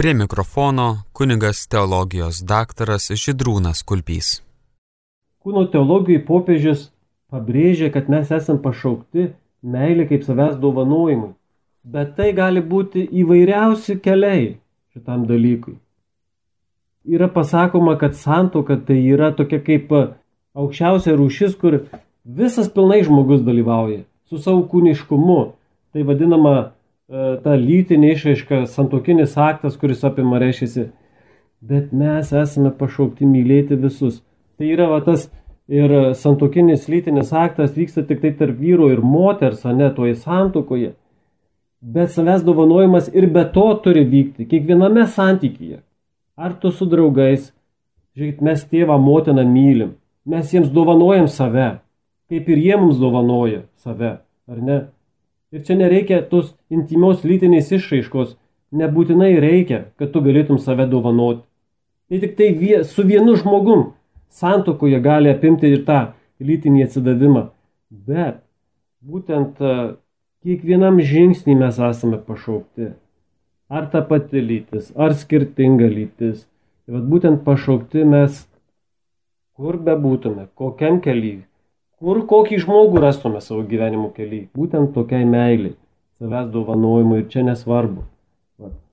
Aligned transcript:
Prie 0.00 0.14
mikrofono 0.14 1.02
kunigas 1.12 1.66
teologijos 1.68 2.38
daktaras 2.48 3.10
Židrūnas 3.22 3.82
Kulpys. 3.84 4.28
Kūno 5.44 5.66
teologijai 5.68 6.22
popiežius 6.24 6.86
pabrėžia, 7.28 7.90
kad 7.92 8.08
mes 8.08 8.32
esam 8.32 8.62
pašaukti 8.64 9.26
meilė 9.60 10.06
kaip 10.08 10.24
savęs 10.24 10.56
dovanojimui. 10.62 11.34
Bet 11.84 12.16
tai 12.16 12.30
gali 12.38 12.64
būti 12.72 13.04
įvairiausi 13.24 13.98
keliai 14.00 14.48
šitam 14.94 15.28
dalykui. 15.28 15.76
Yra 17.04 17.28
pasakoma, 17.36 17.98
kad 18.00 18.16
santoka 18.16 18.80
tai 18.80 19.02
yra 19.04 19.34
tokia 19.36 19.60
kaip 19.68 19.92
aukščiausia 19.92 21.18
rūšis, 21.20 21.60
kur 21.60 21.82
visas 22.24 22.72
pilnai 22.72 23.02
žmogus 23.04 23.44
dalyvauja 23.44 24.06
su 24.32 24.40
savo 24.40 24.64
kūniškumu. 24.64 25.40
Tai 25.92 26.08
vadinama 26.08 26.70
ta 27.10 27.56
lytinė 27.58 28.14
išraiška, 28.14 28.64
santokinis 28.70 29.34
aktas, 29.40 29.76
kuris 29.80 30.04
apima 30.06 30.38
reiškiasi. 30.38 30.86
Bet 31.60 31.90
mes 31.92 32.30
esame 32.32 32.70
pašaukti 32.70 33.26
mylėti 33.28 33.76
visus. 33.80 34.20
Tai 34.56 34.68
yra 34.70 34.86
va, 34.92 35.00
tas 35.04 35.26
ir 35.70 36.14
santokinis 36.16 36.86
lytinis 36.88 37.32
aktas 37.36 37.74
vyksta 37.76 38.06
tik 38.06 38.22
tai 38.22 38.32
tarp 38.38 38.58
vyro 38.62 38.88
ir 38.94 39.02
moters, 39.02 39.64
o 39.66 39.74
ne 39.74 39.90
toje 39.94 40.14
santokoje. 40.22 40.94
Bet 41.80 42.12
savęs 42.14 42.44
dovanojimas 42.46 43.08
ir 43.14 43.26
be 43.32 43.44
to 43.54 43.66
turi 43.84 44.04
vykti 44.04 44.46
kiekviename 44.46 45.06
santykyje. 45.08 45.80
Ar 46.36 46.54
tu 46.62 46.70
su 46.72 46.86
draugais, 46.88 47.50
žiūrėk, 48.16 48.40
mes 48.44 48.62
tėvą, 48.70 48.96
motiną 49.00 49.44
mylim, 49.48 49.96
mes 50.24 50.52
jiems 50.52 50.70
dovanojam 50.72 51.28
save, 51.28 51.80
kaip 52.30 52.48
ir 52.48 52.62
jie 52.62 52.78
mums 52.80 53.00
dovanoja 53.00 53.64
save, 53.82 54.18
ar 54.48 54.62
ne? 54.64 54.78
Ir 55.50 55.64
čia 55.66 55.76
nereikia 55.76 56.22
tos 56.30 56.54
intimios 56.70 57.24
lytinės 57.26 57.72
išraiškos, 57.76 58.36
nebūtinai 58.70 59.32
reikia, 59.42 59.84
kad 59.98 60.12
tu 60.14 60.22
galėtum 60.24 60.60
save 60.62 60.86
dovanoti. 60.90 61.42
Tai 62.10 62.20
tik 62.22 62.36
tai 62.38 62.52
vie, 62.58 62.82
su 62.86 63.04
vienu 63.06 63.36
žmogum 63.38 63.92
santokoje 64.30 65.00
gali 65.02 65.30
apimti 65.30 65.70
ir 65.70 65.84
tą 65.86 66.00
lytinį 66.42 66.86
atsidavimą. 66.86 67.48
Bet 67.90 68.40
būtent 69.02 69.60
e, 69.62 69.74
kiekvienam 70.46 71.00
žingsnį 71.02 71.56
mes 71.60 71.78
esame 71.90 72.20
pašaukti. 72.26 72.94
Ar 73.70 73.86
ta 73.90 74.02
pati 74.06 74.42
lytis, 74.42 74.90
ar 74.98 75.14
skirtinga 75.14 75.90
lytis. 75.90 76.46
Tai 76.86 76.96
vat 76.98 77.06
būtent 77.10 77.44
pašaukti 77.46 78.02
mes, 78.06 78.42
kur 79.54 79.78
bebūtume, 79.86 80.48
kokiam 80.58 80.98
keliui, 81.04 81.44
kur 82.00 82.24
kokį 82.26 82.62
žmogų 82.64 83.02
rastume 83.04 83.42
savo 83.44 83.62
gyvenimo 83.68 84.08
keliai. 84.16 84.48
Būtent 84.56 84.94
tokiai 84.96 85.26
meiliai, 85.28 85.76
savęs 86.20 86.50
dovanojimui 86.52 87.22
ir 87.22 87.28
čia 87.32 87.44
nesvarbu. 87.46 88.04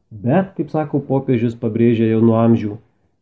Bet, 0.07 0.53
kaip 0.55 0.71
sako 0.71 1.01
popiežius, 1.03 1.57
pabrėžia 1.59 2.07
jau 2.07 2.21
nuo 2.23 2.37
amžių 2.39 2.77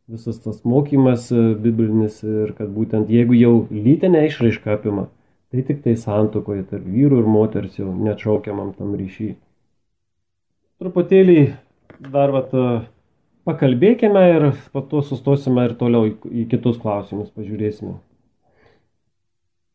visas 0.07 0.37
tas 0.39 0.61
mokymas 0.63 1.31
e, 1.33 1.53
biblinis 1.57 2.21
ir 2.21 2.53
kad 2.57 2.69
būtent 2.69 3.09
jeigu 3.09 3.33
jau 3.37 3.53
lytinę 3.73 4.25
išraišką 4.27 4.75
apima, 4.77 5.07
tai 5.49 5.65
tik 5.65 5.81
tai 5.81 5.95
santokoje 5.97 6.67
tarp 6.69 6.85
vyrų 6.85 7.23
ir 7.23 7.29
moters 7.29 7.79
jau 7.79 7.89
neatšaukiamam 7.89 8.75
tam 8.77 8.93
ryšy. 8.99 9.33
Truputėlį 10.81 11.39
dar 12.13 12.33
vat, 12.35 12.53
e, 12.53 12.83
pakalbėkime 13.49 14.25
ir 14.35 14.49
po 14.75 14.85
to 14.85 15.01
sustosime 15.01 15.65
ir 15.65 15.77
toliau 15.79 16.11
į 16.13 16.45
kitus 16.53 16.77
klausimus 16.81 17.33
pažiūrėsime. 17.33 17.97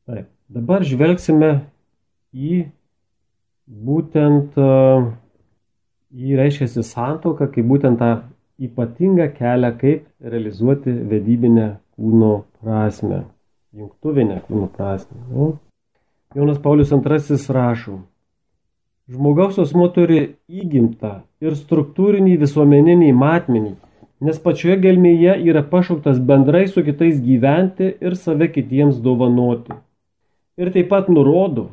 Taip, 0.06 0.30
dabar 0.50 0.86
žvelgsime 0.86 1.56
į 2.30 2.68
būtent 3.70 4.56
į 6.10 6.36
reiškiasi 6.38 6.82
santoką, 6.86 7.48
kaip 7.54 7.66
būtent 7.70 8.00
tą 8.02 8.10
ypatingą 8.60 9.30
kelią, 9.36 9.72
kaip 9.80 10.06
realizuoti 10.20 10.92
vedybinę 11.10 11.66
kūno 11.96 12.32
prasme, 12.60 13.24
jungtuvinę 13.76 14.40
kūno 14.48 14.68
prasme. 14.74 15.20
Nu, 15.30 15.52
Jonas 16.34 16.58
Paulius 16.62 16.92
II 16.92 17.38
rašo, 17.54 18.00
žmogaus 19.10 19.58
asmo 19.58 19.88
turi 19.94 20.36
įgimtą 20.50 21.20
ir 21.42 21.56
struktūrinį 21.58 22.36
visuomeninį 22.42 23.12
matmenį, 23.16 23.76
nes 24.20 24.42
pačioje 24.42 24.76
gelmėje 24.82 25.38
yra 25.48 25.62
pašauktas 25.66 26.18
bendrai 26.18 26.66
su 26.68 26.84
kitais 26.84 27.22
gyventi 27.22 27.94
ir 28.00 28.18
save 28.18 28.50
kitiems 28.52 29.00
dovanoti 29.00 29.78
ir 30.60 30.70
taip 30.74 30.90
pat 30.92 31.08
nurodo, 31.08 31.70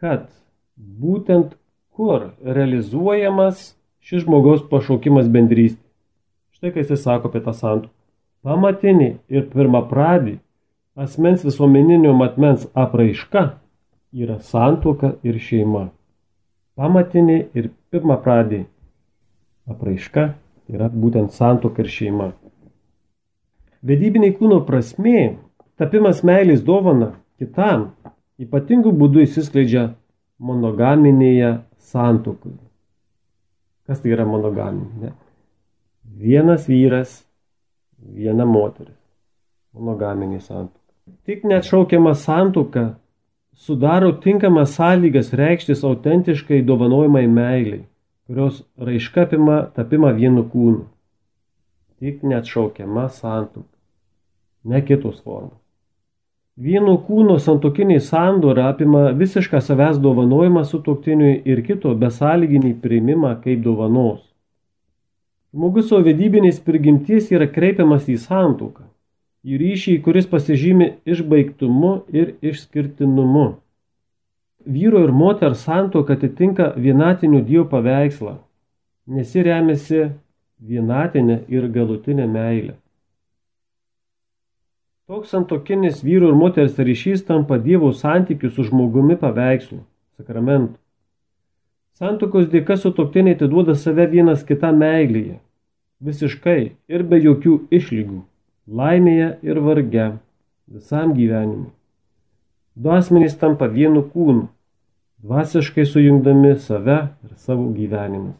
kad 0.00 0.28
būtent 0.78 1.54
kur 1.94 2.30
realizuojamas 2.42 3.74
šis 4.00 4.24
žmogaus 4.24 4.62
pašaukimas 4.70 5.28
bendrystė. 5.30 5.82
Štai 6.54 6.72
kai 6.74 6.84
jis 6.86 7.02
sako 7.02 7.30
apie 7.30 7.42
tą 7.44 7.54
santuoką. 7.54 7.94
Pamatinį 8.46 9.08
ir 9.34 9.48
pirmą 9.50 9.82
pradį 9.90 10.38
asmens 10.98 11.42
visuomeninio 11.46 12.14
matmens 12.14 12.66
apraiška 12.74 13.42
yra 14.14 14.38
santuoka 14.42 15.16
ir 15.26 15.38
šeima. 15.42 15.88
Pamatinį 16.78 17.38
ir 17.58 17.70
pirmą 17.90 18.18
pradį 18.22 18.64
apraiška 19.70 20.28
yra 20.70 20.88
būtent 20.90 21.34
santuoka 21.34 21.82
ir 21.82 21.90
šeima. 21.92 22.32
Vedybiniai 23.82 24.34
kūno 24.38 24.62
prasmė, 24.66 25.38
tapimas 25.78 26.24
meilės 26.26 26.62
dovana 26.66 27.12
kitam 27.38 27.92
ypatingų 28.42 28.94
būdų 28.98 29.26
įsiskleidžia 29.26 29.84
monogaminėje 30.38 31.58
santuokoje. 31.90 32.58
Kas 33.88 34.02
tai 34.02 34.12
yra 34.14 34.26
monogaminė? 34.28 35.12
Vienas 36.18 36.66
vyras, 36.68 37.22
viena 37.98 38.46
moteris. 38.48 38.96
Monogaminė 39.76 40.40
santuoka. 40.40 40.76
Tik 41.24 41.44
neatšaukiama 41.48 42.14
santuoka 42.18 42.84
sudaro 43.58 44.12
tinkamas 44.22 44.74
sąlygas 44.76 45.32
reikštis 45.36 45.84
autentiškai 45.84 46.60
dovanojimai 46.68 47.26
meiliai, 47.26 47.84
kurios 48.26 48.62
raiška 48.78 49.26
apima 49.26 49.62
tapimą 49.74 50.12
vienu 50.16 50.44
kūnu. 50.52 50.84
Tik 51.98 52.22
neatšaukiama 52.28 53.08
santuoka, 53.08 53.74
ne 54.64 54.82
kitos 54.84 55.22
formos. 55.24 55.67
Vieno 56.58 56.96
kūno 57.06 57.36
santokiniai 57.38 58.00
sandora 58.02 58.64
apima 58.72 59.12
visišką 59.14 59.60
savęs 59.62 60.00
dovanojimą 60.02 60.64
sutoktiniui 60.66 61.36
ir 61.46 61.60
kito 61.62 61.92
besąlyginį 62.00 62.72
priimimą 62.82 63.36
kaip 63.44 63.60
dovanos. 63.62 64.24
Žmogus 65.54 65.86
savo 65.92 66.02
vedybinės 66.08 66.58
prigimties 66.66 67.30
yra 67.30 67.46
kreipiamas 67.46 68.08
į 68.10 68.16
santoką, 68.24 68.88
į 69.46 69.60
ryšį, 69.62 69.94
kuris 70.02 70.26
pasižymi 70.32 70.90
išbaigtumu 71.06 71.92
ir 72.10 72.34
išskirtinumu. 72.50 73.46
Vyro 74.66 75.04
ir 75.06 75.14
moters 75.14 75.62
santoka 75.62 76.18
atitinka 76.18 76.72
vienatinių 76.74 77.44
Dievo 77.46 77.68
paveikslą, 77.70 78.34
nes 79.06 79.30
ji 79.30 79.46
remiasi 79.46 80.04
vienatinė 80.58 81.44
ir 81.54 81.70
galutinė 81.70 82.26
meilė. 82.26 82.74
Toks 85.08 85.30
santokinis 85.32 86.02
vyru 86.04 86.28
ir 86.28 86.34
moters 86.36 86.74
ryšys 86.76 87.22
tampa 87.24 87.56
Dievo 87.56 87.94
santykių 87.96 88.50
su 88.52 88.66
žmogumi 88.66 89.14
paveikslu, 89.16 89.78
sakramentu. 90.20 90.74
Santokos 91.96 92.50
dėka 92.52 92.76
sutoktiniai 92.76 93.38
atiduoda 93.38 93.72
save 93.72 94.04
vienas 94.12 94.42
kitą 94.44 94.68
meilėje, 94.76 95.38
visiškai 96.04 96.58
ir 96.92 97.04
be 97.08 97.22
jokių 97.24 97.54
išlygų, 97.78 98.20
laimėje 98.68 99.30
ir 99.48 99.60
varge, 99.64 100.10
visam 100.76 101.16
gyvenimui. 101.16 101.72
Du 102.76 102.92
asmenys 102.92 103.38
tampa 103.40 103.70
vienu 103.78 104.04
kūnu, 104.12 104.44
dvasiškai 105.24 105.88
sujungdami 105.88 106.52
save 106.68 106.98
ir 107.24 107.32
savo 107.48 107.70
gyvenimus. 107.72 108.36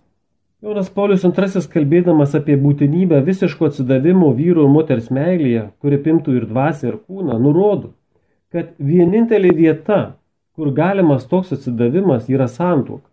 Jonas 0.59 0.89
Paulius 0.91 1.23
II 1.23 1.61
kalbėdamas 1.71 2.33
apie 2.35 2.57
būtinybę 2.59 3.21
visiško 3.23 3.69
atsidavimo 3.69 4.33
vyro 4.35 4.65
ir 4.67 4.73
moters 4.75 5.07
meilėje, 5.15 5.69
kuri 5.79 6.01
pimtų 6.03 6.35
ir 6.35 6.47
dvasę 6.51 6.89
ir 6.89 6.97
kūną, 6.99 7.37
nurodo, 7.39 7.93
kad 8.51 8.73
vienintelė 8.83 9.53
vieta, 9.55 10.01
kur 10.59 10.73
galimas 10.75 11.29
toks 11.31 11.55
atsidavimas, 11.55 12.27
yra 12.27 12.49
santuoka. 12.51 13.07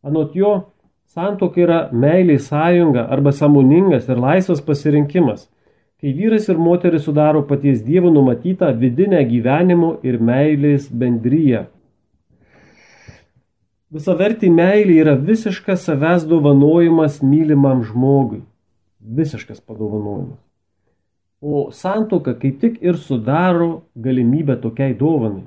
Anot 0.00 0.32
jo, 0.40 0.54
santuoka 1.12 1.60
yra 1.60 1.78
meiliai 1.92 2.40
sąjunga 2.40 3.04
arba 3.12 3.36
samoningas 3.36 4.08
ir 4.08 4.16
laisvas 4.16 4.64
pasirinkimas, 4.64 5.50
kai 6.00 6.16
vyras 6.16 6.48
ir 6.48 6.56
moteris 6.56 7.04
sudaro 7.04 7.44
paties 7.44 7.84
Dievo 7.84 8.08
numatytą 8.08 8.72
vidinę 8.72 9.20
gyvenimo 9.28 9.98
ir 10.00 10.16
meilės 10.16 10.88
bendryją 10.88 11.66
Visavertį 13.88 14.50
meilė 14.52 14.98
yra 15.00 15.14
visiškas 15.16 15.86
savęs 15.88 16.26
dovanojimas 16.28 17.22
mylimam 17.24 17.80
žmogui. 17.88 18.42
Visiškas 19.00 19.62
padovanojimas. 19.64 20.42
O 21.40 21.70
santoka 21.72 22.34
kaip 22.36 22.58
tik 22.60 22.82
ir 22.84 22.98
sudaro 23.00 23.84
galimybę 23.96 24.58
tokiai 24.60 24.92
dovanai. 24.98 25.46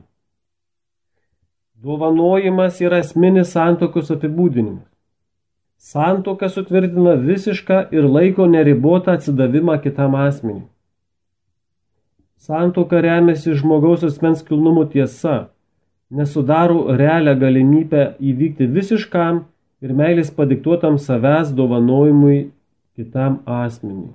Dovanojimas 1.81 2.81
yra 2.81 3.03
esminis 3.05 3.53
santokos 3.53 4.09
apibūdinimas. 4.15 4.89
Santoka 5.77 6.49
sutvirtina 6.49 7.13
visišką 7.21 7.87
ir 7.93 8.09
laiko 8.09 8.49
neribotą 8.49 9.19
atsidavimą 9.19 9.77
kitam 9.85 10.17
asmeniui. 10.17 10.65
Santoka 12.41 13.01
remiasi 13.05 13.53
žmogaus 13.53 14.05
asmens 14.05 14.41
kilnumo 14.45 14.85
tiesa, 14.89 15.51
nesudaro 16.11 16.95
realią 16.97 17.35
galimybę 17.39 18.01
įvykti 18.19 18.67
visiškam 18.67 19.43
ir 19.81 19.93
meilės 19.97 20.31
padiktuotam 20.35 20.97
savęs 20.99 21.53
dovanojimui 21.55 22.39
kitam 22.95 23.39
asmeniui. 23.45 24.11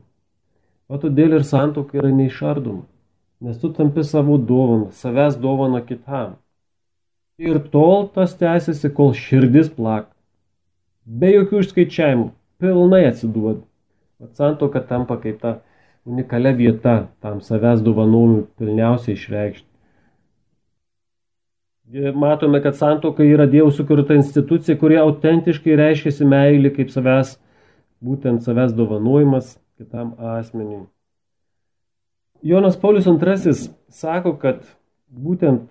O 0.88 1.00
todėl 1.02 1.38
ir 1.38 1.46
santoka 1.46 1.98
yra 1.98 2.12
neišardoma, 2.14 2.84
nes 3.42 3.56
tu 3.58 3.72
tampi 3.74 4.04
savo 4.06 4.36
dovaną, 4.38 4.92
savęs 4.94 5.38
dovaną 5.42 5.80
kitam. 5.88 6.36
Ir 7.42 7.58
tol 7.72 8.06
tas 8.14 8.36
tęsiasi, 8.38 8.92
kol 8.96 9.12
širdis 9.16 9.72
plak 9.72 10.12
be 11.06 11.32
jokių 11.32 11.62
išskaičiavimų, 11.64 12.28
pilnai 12.62 13.04
atsiduoda. 13.10 13.62
Vat 14.20 14.38
santoka 14.38 14.80
tampa 14.80 15.18
kaip 15.20 15.40
ta 15.42 15.58
unikalia 16.08 16.54
vieta 16.56 16.96
tam 17.20 17.42
savęs 17.44 17.82
dovanojimui 17.84 18.46
pilniausiai 18.58 19.18
išreikšti. 19.18 19.65
Matome, 22.14 22.62
kad 22.62 22.76
santoka 22.76 23.22
yra 23.24 23.46
Dievo 23.46 23.70
sukurta 23.70 24.14
institucija, 24.14 24.74
kurie 24.78 24.98
autentiškai 24.98 25.76
reiškiasi 25.78 26.26
meilį 26.26 26.72
kaip 26.74 26.90
savęs, 26.90 27.36
būtent 28.02 28.42
savęs 28.42 28.74
dovanojimas 28.74 29.54
kitam 29.78 30.14
asmeniui. 30.18 30.86
Jonas 32.42 32.76
Paulius 32.76 33.06
II 33.06 33.54
sako, 33.88 34.34
kad 34.42 34.66
būtent 35.10 35.70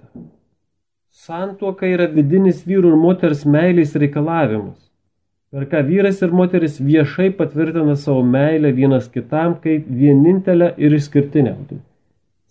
santuoka 1.11 1.87
yra 1.87 2.07
vidinis 2.11 2.63
vyrų 2.67 2.93
ir 2.93 2.99
moters 2.99 3.45
meilės 3.45 3.95
reikalavimas 3.95 4.85
per 5.55 5.69
ką 5.71 5.85
vyras 5.87 6.17
ir 6.25 6.33
moteris 6.35 6.81
viešai 6.83 7.29
patvirtina 7.37 7.93
savo 7.95 8.23
meilę 8.27 8.73
vienas 8.75 9.05
kitam 9.11 9.53
kaip 9.63 9.85
vienintelę 9.87 10.73
ir 10.77 10.95
išskirtinę. 10.97 11.53
Tai 11.69 11.77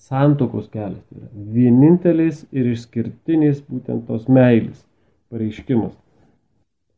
santokos 0.08 0.68
kelias 0.72 1.02
tai 1.08 1.20
yra 1.20 1.28
vienintelis 1.56 2.44
ir 2.52 2.70
išskirtinis 2.72 3.62
būtent 3.68 4.06
tos 4.08 4.26
meilės 4.28 4.80
pareiškimas. 5.32 5.94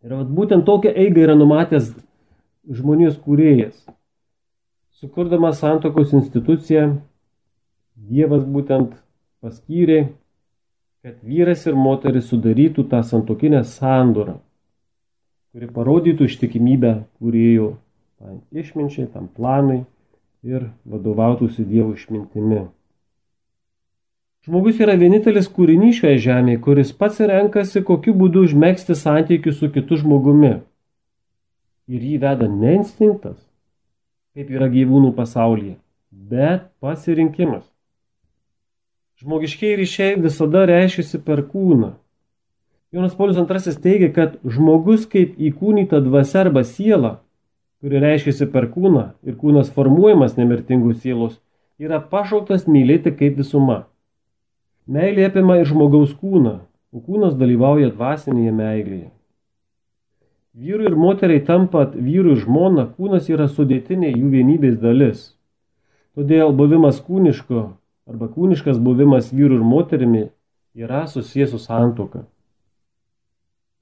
Ir 0.05 0.14
vat, 0.14 0.31
būtent 0.38 0.67
tokią 0.67 0.93
eigą 1.05 1.25
yra 1.25 1.37
numatęs 1.38 1.93
žmonijos 2.67 3.19
kūrėjas. 3.25 3.76
Sukurdamas 4.97 5.61
santokos 5.62 6.14
instituciją, 6.17 6.97
Dievas 7.97 8.43
būtent 8.44 8.91
paskyrė, 9.41 10.11
kad 11.00 11.23
vyras 11.25 11.62
ir 11.64 11.79
moteris 11.81 12.26
sudarytų 12.29 12.85
tą 12.91 13.00
santokinę 13.06 13.62
sandorą 13.64 14.37
kuri 15.56 15.70
parodytų 15.73 16.26
ištikimybę 16.29 16.91
kūrėjų 17.17 17.67
tam 18.20 18.41
išminčiai, 18.52 19.06
tam 19.09 19.31
planai 19.32 19.87
ir 20.44 20.67
vadovautųsi 20.85 21.64
Dievo 21.64 21.94
išmintimi. 21.97 22.67
Žmogus 24.47 24.77
yra 24.79 24.93
vienintelis 24.95 25.49
kūrinys 25.51 25.97
šioje 25.99 26.21
žemėje, 26.23 26.61
kuris 26.63 26.93
pats 26.95 27.17
renkasi, 27.19 27.81
kokiu 27.83 28.13
būdu 28.15 28.45
užmėgsti 28.47 28.95
santykių 28.95 29.51
su 29.51 29.67
kitu 29.75 29.97
žmogumi. 29.99 30.53
Ir 31.91 32.05
jį 32.07 32.21
veda 32.23 32.47
ne 32.47 32.77
instinktas, 32.77 33.41
kaip 34.39 34.53
yra 34.55 34.69
gyvūnų 34.71 35.11
pasaulyje, 35.17 35.73
bet 36.31 36.69
pasirinkimas. 36.79 37.65
Žmogiškiai 39.19 39.81
ryšiai 39.81 40.21
visada 40.23 40.63
reiškiasi 40.71 41.25
per 41.27 41.43
kūną. 41.51 41.91
Jonas 42.95 43.19
Paulius 43.19 43.43
II 43.43 43.77
teigia, 43.83 44.13
kad 44.15 44.39
žmogus 44.47 45.11
kaip 45.11 45.35
įkūnyta 45.43 45.99
dvasia 46.07 46.45
arba 46.45 46.63
siela, 46.63 47.17
kuri 47.83 47.99
reiškiasi 48.07 48.47
per 48.55 48.71
kūną 48.71 49.09
ir 49.27 49.35
kūnas 49.43 49.75
formuojamas 49.75 50.39
nemirtingų 50.39 50.95
sielos, 51.03 51.35
yra 51.83 51.99
pašauktas 51.99 52.71
mylėti 52.71 53.11
kaip 53.11 53.43
visuma. 53.43 53.89
Meilė 54.87 55.25
apima 55.27 55.56
ir 55.59 55.67
žmogaus 55.67 56.12
kūną, 56.15 56.61
o 56.94 57.00
kūnas 57.03 57.35
dalyvauja 57.35 57.91
dvasinėje 57.91 58.53
meilėje. 58.55 59.09
Vyrui 60.56 60.87
ir 60.88 60.94
moteriai 60.97 61.43
tampant 61.44 61.97
vyrų 61.99 62.37
ir 62.37 62.44
žmona, 62.44 62.87
kūnas 62.94 63.27
yra 63.29 63.49
sudėtinė 63.50 64.12
jų 64.15 64.31
vienybės 64.33 64.79
dalis. 64.81 65.25
Todėl 66.15 66.55
buvimas 66.56 67.00
kūniško 67.03 67.65
arba 68.06 68.29
kūniškas 68.31 68.79
buvimas 68.79 69.33
vyrų 69.35 69.59
ir 69.59 69.67
moterimi 69.67 70.23
yra 70.79 71.03
susijęs 71.11 71.50
su 71.53 71.61
santoka. 71.61 72.23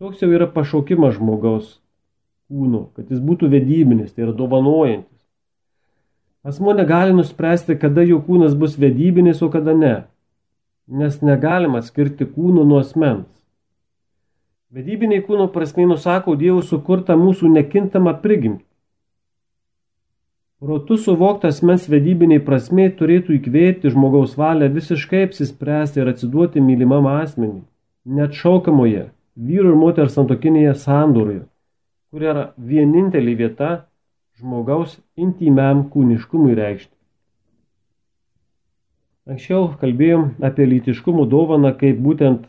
Toks 0.00 0.24
jau 0.24 0.30
yra 0.32 0.48
pašaukimas 0.50 1.18
žmogaus 1.18 1.76
kūno, 2.48 2.88
kad 2.96 3.12
jis 3.12 3.20
būtų 3.20 3.52
vedybinis, 3.52 4.16
tai 4.16 4.24
yra 4.24 4.32
dovanojantis. 4.34 5.20
Asmo 6.44 6.72
negali 6.72 7.12
nuspręsti, 7.12 7.76
kada 7.76 8.02
jo 8.08 8.18
kūnas 8.24 8.56
bus 8.56 8.74
vedybinis, 8.80 9.44
o 9.44 9.52
kada 9.52 9.76
ne, 9.76 9.94
nes 10.86 11.20
negalima 11.22 11.80
atskirti 11.80 12.26
kūno 12.28 12.64
nuo 12.68 12.82
asmens. 12.84 13.30
Vedybiniai 14.74 15.22
kūno 15.24 15.48
prasme 15.54 15.86
nusako 15.86 16.34
Dievo 16.36 16.62
sukurtą 16.62 17.16
mūsų 17.18 17.50
nekintamą 17.54 18.16
prigimtį. 18.22 18.64
Protu 20.64 20.96
suvoktas 20.96 21.58
mens 21.66 21.84
vedybiniai 21.92 22.40
prasme 22.40 22.86
turėtų 22.98 23.34
įkvėpti 23.36 23.90
žmogaus 23.92 24.32
valią 24.40 24.70
visiškai 24.72 25.26
apsispręsti 25.26 26.00
ir 26.00 26.08
atsiduoti 26.08 26.62
mylimam 26.64 27.04
asmeniui, 27.10 27.66
net 28.04 28.32
šaukamoje, 28.38 29.10
vyru 29.36 29.74
ir 29.74 29.76
moters 29.76 30.16
santokinėje 30.16 30.72
sandūroje, 30.86 31.42
kur 32.08 32.24
yra 32.30 32.44
vienintelė 32.56 33.34
vieta 33.42 33.70
žmogaus 34.40 34.96
intimiam 35.20 35.84
kūniškumui 35.92 36.56
reikšti. 36.56 36.94
Anksčiau 39.24 39.70
kalbėjom 39.80 40.34
apie 40.44 40.66
lytiškumo 40.68 41.24
dovaną 41.32 41.70
kaip 41.80 41.96
būtent 42.04 42.42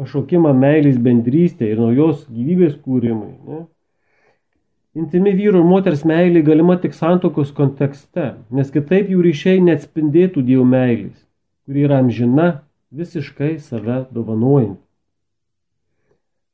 pašaukimą 0.00 0.54
meilės 0.56 0.96
bendrystė 0.96 1.68
ir 1.74 1.82
naujos 1.82 2.22
gyvybės 2.32 2.78
kūrimui. 2.80 3.34
Ne? 3.44 3.60
Intimi 4.96 5.34
vyru 5.36 5.60
ir 5.60 5.68
moters 5.68 6.06
meilė 6.08 6.40
galima 6.46 6.78
tik 6.80 6.96
santokos 6.96 7.52
kontekste, 7.52 8.30
nes 8.48 8.72
kitaip 8.72 9.12
jų 9.12 9.20
ryšiai 9.28 9.60
neatspindėtų 9.68 10.46
Dievo 10.48 10.64
meilės, 10.64 11.18
kuri 11.68 11.84
yra 11.84 12.00
amžina, 12.00 12.48
visiškai 12.94 13.58
save 13.60 14.06
dovanojant. 14.14 14.80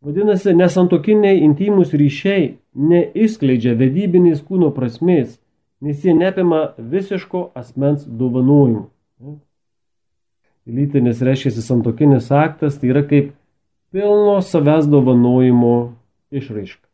Vadinasi, 0.03 0.51
nesantokiniai 0.57 1.45
intimus 1.47 1.93
ryšiai 1.95 2.57
neišskleidžia 2.75 3.79
vedybinės 3.79 4.41
kūno 4.43 4.75
prasmės, 4.75 5.37
nes 5.79 6.03
jie 6.03 6.17
neapima 6.17 6.73
visiško 6.81 7.53
asmens 7.55 8.09
dovanojimų. 8.09 8.89
Lytinis 10.67 11.23
reiškia 11.25 11.63
santokinis 11.65 12.31
aktas, 12.33 12.79
tai 12.79 12.91
yra 12.93 13.03
kaip 13.09 13.33
pilno 13.91 14.39
savęs 14.45 14.87
dovanojimo 14.91 15.75
išraiška. 16.31 16.87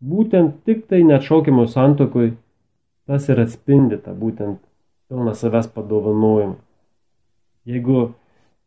Būtent 0.00 0.62
tik 0.64 0.86
tai 0.88 1.02
neatšaukimo 1.04 1.66
santokoj 1.68 2.32
tas 3.06 3.28
ir 3.28 3.42
atspindi 3.42 3.98
tą 4.00 4.14
būtent 4.16 4.58
pilną 5.10 5.34
savęs 5.36 5.68
padovanojimą. 5.74 6.56
Jeigu 7.68 8.14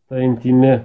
ta 0.08 0.22
intimi, 0.22 0.84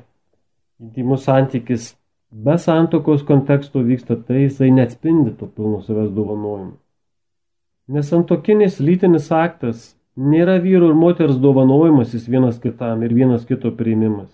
intimus 0.81 1.27
santykis 1.29 1.93
be 2.31 2.57
santokos 2.59 3.23
konteksto 3.29 3.83
vyksta 3.85 4.17
tai, 4.17 4.47
jisai 4.47 4.71
neatspindi 4.73 5.37
to 5.37 5.47
pilno 5.47 5.83
savęs 5.85 6.15
dovanojimo. 6.17 6.79
Nesantokinis 7.89 8.81
lytinis 8.81 9.31
aktas 9.33 9.98
nėra 10.19 10.59
vyru 10.59 10.91
ir 10.91 10.99
moters 10.99 11.39
dovanojimasis 11.39 12.27
vienas 12.29 12.59
kitam 12.59 13.03
ir 13.07 13.15
vienas 13.15 13.45
kito 13.47 13.71
priimimas. 13.71 14.31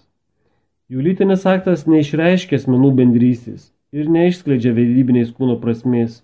Jų 0.89 1.05
lytinis 1.05 1.45
aktas 1.49 1.85
neišreiškia 1.89 2.57
asmenų 2.61 2.93
bendrystės 2.97 3.71
ir 3.93 4.09
neišskleidžia 4.13 4.73
vedybinės 4.77 5.33
kūno 5.37 5.59
prasmės, 5.61 6.23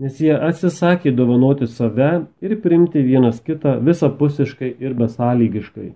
nes 0.00 0.20
jie 0.20 0.32
atsisakė 0.32 1.12
dovanoti 1.16 1.68
save 1.68 2.26
ir 2.44 2.56
priimti 2.60 3.04
vienas 3.04 3.40
kitą 3.44 3.76
visapusiškai 3.84 4.74
ir 4.80 4.96
besąlygiškai. 4.96 5.92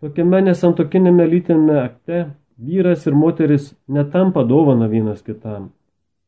Tokiame 0.00 0.40
nesantokinėme 0.46 1.26
lytinėme 1.28 1.78
akte 1.82 2.20
vyras 2.58 3.06
ir 3.06 3.16
moteris 3.18 3.72
netampa 3.88 4.44
dovana 4.46 4.88
vienas 4.90 5.22
kitam, 5.26 5.70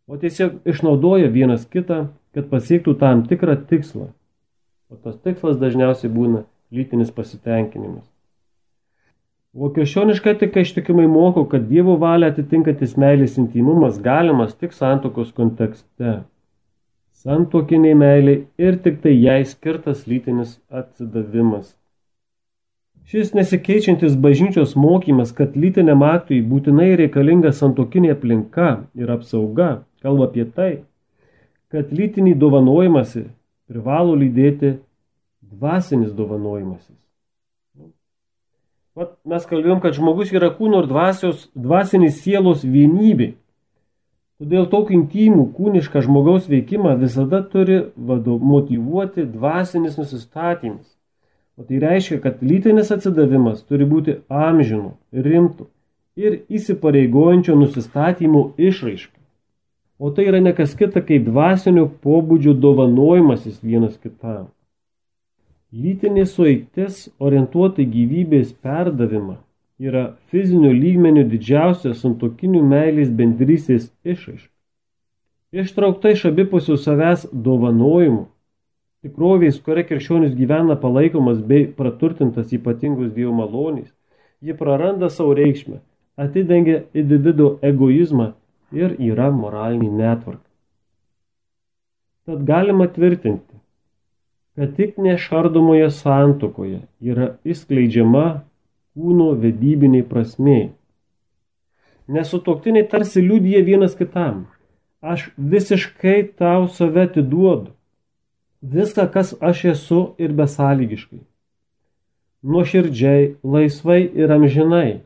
o 0.06 0.18
tiesiog 0.18 0.60
išnaudoja 0.68 1.30
vienas 1.30 1.64
kitą, 1.70 2.08
kad 2.34 2.50
pasiektų 2.50 2.96
tam 2.98 3.24
tikrą 3.28 3.56
tikslą. 3.68 4.10
O 4.92 4.98
tas 5.00 5.16
tikslas 5.24 5.56
dažniausiai 5.56 6.12
būna 6.12 6.42
lytinis 6.72 7.12
pasitenkinimas. 7.16 8.04
O 9.52 9.70
krikščioniška 9.72 10.34
etika 10.34 10.60
ištikimai 10.64 11.06
moko, 11.08 11.46
kad 11.48 11.64
Dievo 11.68 11.94
valia 12.00 12.28
atitinkantis 12.32 12.92
meilės 13.00 13.38
intimumas 13.40 13.98
galimas 14.04 14.52
tik 14.56 14.76
santokos 14.76 15.32
kontekste. 15.36 16.18
Santokiniai 17.24 17.96
meiliai 17.96 18.38
ir 18.60 18.78
tik 18.84 19.00
tai 19.04 19.16
jai 19.16 19.40
skirtas 19.48 20.04
lytinis 20.08 20.58
atsidavimas. 20.68 21.72
Šis 23.08 23.32
nesikeičiantis 23.36 24.16
bažnyčios 24.16 24.76
mokymas, 24.76 25.32
kad 25.36 25.56
lytiniam 25.56 26.04
aktui 26.04 26.44
būtinai 26.44 26.94
reikalinga 27.00 27.52
santokinė 27.56 28.12
aplinka 28.12 28.72
ir 28.96 29.12
apsauga, 29.12 29.84
kalba 30.04 30.28
apie 30.28 30.48
tai, 30.48 30.72
kad 31.72 31.92
lytinį 31.92 32.36
dovanojimąsi 32.40 33.30
privalo 33.72 34.14
lydėti 34.18 34.76
dvasinis 35.40 36.12
dovanojimasis. 36.16 36.98
Vat 38.92 39.14
mes 39.24 39.44
kalbėjom, 39.48 39.80
kad 39.80 39.96
žmogus 39.96 40.34
yra 40.36 40.50
kūno 40.52 40.82
ir 40.82 40.88
dvasios, 40.90 41.46
dvasinis 41.56 42.18
sielos 42.20 42.60
vienybė. 42.60 43.32
Todėl 44.42 44.66
tokį 44.68 44.96
intimų 44.98 45.46
kūnišką 45.56 46.02
žmogaus 46.04 46.48
veikimą 46.50 46.98
visada 47.00 47.40
turi 47.46 47.78
vado, 47.96 48.36
motivuoti 48.36 49.24
dvasinis 49.30 49.96
nusistatymas. 49.96 50.84
O 51.56 51.64
tai 51.64 51.80
reiškia, 51.80 52.18
kad 52.24 52.42
lytinis 52.44 52.92
atsidavimas 52.92 53.62
turi 53.68 53.88
būti 53.88 54.18
amžinu, 54.28 54.96
rimtu 55.12 55.70
ir 56.20 56.42
įsipareigojančio 56.52 57.56
nusistatymo 57.56 58.50
išraiška. 58.60 59.21
O 60.02 60.10
tai 60.10 60.24
yra 60.26 60.40
nekas 60.42 60.72
kita 60.74 60.98
kaip 61.06 61.28
dvasinio 61.28 61.84
pobūdžio 62.02 62.56
dovanojimasis 62.58 63.60
vienas 63.62 63.92
kitam. 64.02 64.48
Lytinė 65.70 66.24
sueitis 66.26 67.04
orientuota 67.22 67.84
į 67.84 67.86
gyvybės 67.92 68.50
perdavimą 68.66 69.36
yra 69.78 70.02
fizinių 70.32 70.72
lygmenių 70.74 71.22
didžiausia 71.30 71.94
santokinių 72.00 72.64
meilės 72.72 73.14
bendrysės 73.14 73.86
išaiška. 74.02 74.50
Ištraukta 75.62 76.16
iš 76.16 76.26
abipusių 76.32 76.80
savęs 76.82 77.28
dovanojimų, 77.30 78.26
tikrovės, 79.06 79.62
kuria 79.62 79.86
krikščionis 79.86 80.34
gyvena 80.34 80.80
palaikomas 80.82 81.38
bei 81.46 81.70
praturtintas 81.78 82.50
ypatingus 82.50 83.14
Dievo 83.14 83.38
malonys, 83.38 83.94
ji 84.42 84.58
praranda 84.58 85.14
savo 85.14 85.38
reikšmę, 85.38 85.78
atidengia 86.18 86.88
individuo 86.90 87.60
egoizmą 87.62 88.32
ir 88.72 88.96
yra 88.98 89.30
moralinė 89.34 89.90
netvarka. 89.90 90.48
Tad 92.26 92.44
galima 92.46 92.86
tvirtinti, 92.86 93.56
kad 94.54 94.76
tik 94.76 94.98
nešardomoje 94.98 95.88
santokoje 95.90 96.84
yra 97.00 97.32
įskleidžiama 97.42 98.26
kūno 98.94 99.32
vedybiniai 99.42 100.04
prasmei. 100.06 100.70
Nesutoktiniai 102.12 102.86
tarsi 102.90 103.22
liūdija 103.24 103.62
vienas 103.66 103.96
kitam. 103.98 104.46
Aš 105.02 105.30
visiškai 105.36 106.18
tau 106.38 106.68
save 106.70 107.08
atiduodu. 107.08 107.72
Viską, 108.62 109.08
kas 109.10 109.34
aš 109.42 109.64
esu 109.72 110.00
ir 110.22 110.30
besąlygiškai. 110.38 111.24
Nuoširdžiai, 112.46 113.32
laisvai 113.42 114.02
ir 114.06 114.30
amžinai. 114.30 115.02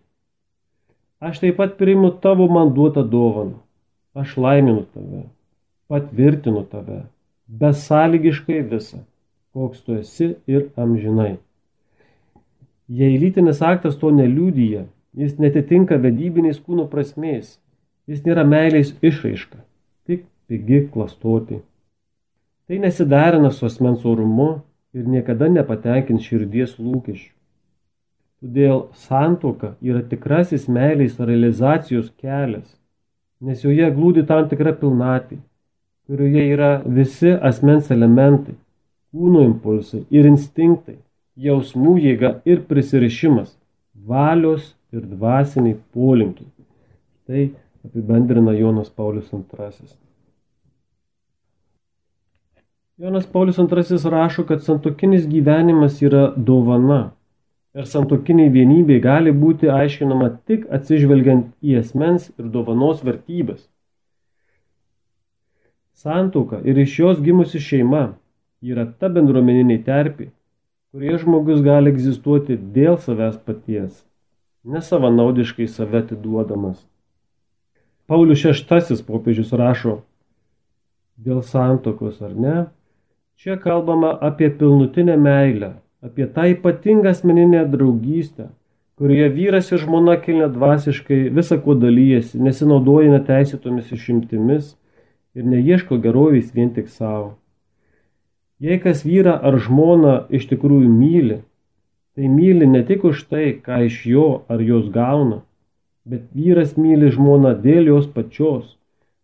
Aš 1.21 1.41
taip 1.43 1.57
pat 1.61 1.77
priimu 1.81 2.13
tavo 2.21 2.49
man 2.53 2.75
duotą 2.77 3.05
dovaną. 3.09 3.59
Aš 4.17 4.37
laiminu 4.41 4.87
tave, 4.95 5.27
patvirtinu 5.89 6.63
tave, 6.71 7.03
besąlygiškai 7.47 8.63
visą 8.71 9.03
koks 9.57 9.81
tu 9.85 9.95
esi 9.97 10.35
ir 10.47 10.69
amžinai. 10.77 11.39
Jei 12.93 13.17
lytinis 13.17 13.63
aktas 13.65 13.97
to 14.01 14.11
neliūdyja, 14.13 14.83
jis 15.17 15.39
netitinka 15.41 15.97
vedybiniais 16.03 16.59
kūno 16.61 16.85
prasmės, 16.93 17.55
jis 18.05 18.21
nėra 18.27 18.45
meilės 18.45 18.93
išraiška, 19.01 19.63
tik 20.05 20.27
pigi 20.47 20.83
klastoti. 20.93 21.63
Tai 22.69 22.83
nesidarina 22.83 23.49
su 23.51 23.65
asmens 23.71 24.05
orumu 24.05 24.51
ir 24.93 25.09
niekada 25.09 25.49
nepatenkins 25.49 26.29
širdies 26.29 26.77
lūkesčių. 26.77 27.33
Todėl 28.45 28.83
santoka 28.93 29.75
yra 29.81 30.03
tikrasis 30.05 30.67
meilės 30.69 31.17
realizacijos 31.19 32.11
kelias, 32.21 32.69
nes 33.41 33.65
joje 33.65 33.89
glūdi 33.97 34.27
tam 34.29 34.45
tikra 34.51 34.75
pilnatvė, 34.77 35.41
kurioje 36.07 36.45
yra 36.53 36.71
visi 36.85 37.33
asmens 37.33 37.91
elementai 37.91 38.59
kūno 39.17 39.43
impulsai 39.47 40.05
ir 40.13 40.29
instinktai, 40.29 40.99
jausmų 41.37 41.97
jėga 42.05 42.33
ir 42.49 42.63
prisirišimas, 42.69 43.55
valios 43.95 44.75
ir 44.93 45.05
dvasiniai 45.07 45.79
polinkiai. 45.97 46.51
Tai 47.27 47.47
apibendrina 47.87 48.55
Jonas 48.57 48.91
Paulius 48.91 49.33
II. 49.33 49.89
Jonas 53.01 53.27
Paulius 53.27 53.59
II 53.59 54.11
rašo, 54.13 54.45
kad 54.49 54.63
santokinis 54.65 55.27
gyvenimas 55.29 56.01
yra 56.05 56.31
dovana 56.37 57.17
ir 57.77 57.89
santokiniai 57.91 58.51
vienybė 58.53 58.99
gali 59.05 59.33
būti 59.37 59.69
aiškinama 59.73 60.31
tik 60.49 60.65
atsižvelgiant 60.73 61.51
į 61.61 61.77
esmens 61.83 62.31
ir 62.41 62.49
dovanos 62.55 63.03
vertybės. 63.05 63.67
Santuoka 65.97 66.63
ir 66.65 66.81
iš 66.81 66.99
jos 67.03 67.21
gimusi 67.25 67.61
šeima 67.61 68.07
yra 68.65 68.87
ta 68.89 69.11
bendruomeninė 69.13 69.79
terpė, 69.85 70.31
kurioje 70.93 71.23
žmogus 71.25 71.63
gali 71.65 71.93
egzistuoti 71.93 72.57
dėl 72.57 72.97
savęs 73.01 73.39
paties, 73.45 74.03
nesavanaudiškai 74.65 75.69
save 75.69 76.05
atiduodamas. 76.05 76.79
Paulius 78.07 78.45
VI 78.45 79.03
popiežius 79.05 79.53
rašo, 79.53 79.99
dėl 81.17 81.43
santokos 81.43 82.21
ar 82.23 82.37
ne, 82.37 82.59
čia 83.37 83.57
kalbama 83.61 84.15
apie 84.29 84.49
pilnutinę 84.49 85.17
meilę, 85.21 85.75
apie 86.07 86.27
tą 86.27 86.47
ypatingą 86.53 87.11
asmeninę 87.11 87.67
draugystę, 87.67 88.49
kurioje 88.97 89.31
vyras 89.31 89.73
ir 89.73 89.83
žmona 89.83 90.17
kilne 90.23 90.49
dvasiškai 90.53 91.27
visą 91.39 91.59
kuo 91.63 91.75
dalyjasi, 91.77 92.39
nesinaudoja 92.41 93.11
neteisėtomis 93.17 93.91
išimtimis 93.93 94.71
ir 95.37 95.49
neieško 95.53 95.99
gerovės 96.05 96.55
vien 96.55 96.71
tik 96.77 96.89
savo. 96.89 97.35
Jei 98.63 98.79
kas 98.81 99.03
vyrą 99.05 99.35
ar 99.45 99.59
žmoną 99.61 100.15
iš 100.33 100.47
tikrųjų 100.53 100.89
myli, 100.89 101.43
tai 102.17 102.31
myli 102.33 102.69
ne 102.71 102.81
tik 102.89 103.05
už 103.05 103.27
tai, 103.29 103.51
ką 103.61 103.83
iš 103.91 103.99
jo 104.09 104.29
ar 104.49 104.63
jos 104.65 104.89
gauna, 104.95 105.43
bet 106.09 106.31
vyras 106.33 106.79
myli 106.81 107.11
žmoną 107.13 107.53
dėl 107.61 107.91
jos 107.93 108.07
pačios, 108.09 108.79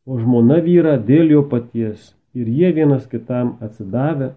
o 0.05 0.19
žmona 0.21 0.59
vyrą 0.61 0.99
dėl 1.01 1.33
jo 1.33 1.47
paties 1.49 2.12
ir 2.35 2.49
jie 2.49 2.73
vienas 2.77 3.07
kitam 3.09 3.57
atsidavę, 3.61 4.35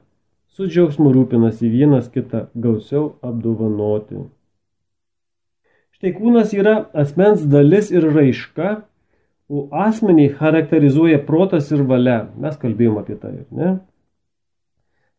su 0.56 0.70
džiaugsmu 0.72 1.12
rūpinasi 1.12 1.68
vienas 1.68 2.08
kitą 2.12 2.46
gausiau 2.56 3.16
apdovanoti. 3.26 4.22
Štai 5.96 6.14
kūnas 6.16 6.54
yra 6.56 6.76
asmens 6.96 7.44
dalis 7.52 7.92
ir 7.92 8.08
raiška, 8.16 8.78
o 9.52 9.68
asmenį 9.86 10.30
charakterizuoja 10.40 11.20
protas 11.28 11.68
ir 11.76 11.84
valia. 11.90 12.26
Mes 12.40 12.56
kalbėjom 12.62 13.02
apie 13.02 13.18
tai, 13.20 13.34
ne? 13.52 13.76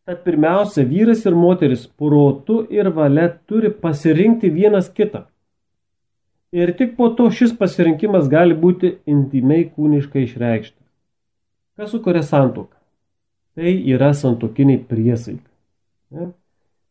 Tad 0.07 0.23
pirmiausia, 0.23 0.85
vyras 0.87 1.25
ir 1.27 1.35
moteris 1.35 1.85
protu 1.87 2.61
ir 2.71 2.89
valia 2.95 3.27
turi 3.49 3.71
pasirinkti 3.71 4.49
vienas 4.53 4.87
kitą. 4.89 5.25
Ir 6.55 6.71
tik 6.79 6.95
po 6.97 7.09
to 7.13 7.27
šis 7.29 7.51
pasirinkimas 7.59 8.29
gali 8.31 8.55
būti 8.55 8.95
intimiai 9.05 9.67
kūniškai 9.67 10.23
išreikštas. 10.23 10.85
Kas 11.77 11.91
sukuria 11.91 12.23
santuoką? 12.23 12.76
Tai 13.57 13.71
yra 13.89 14.11
santokiniai 14.13 14.77
priesaikai. 14.85 15.53
Ne? 16.13 16.27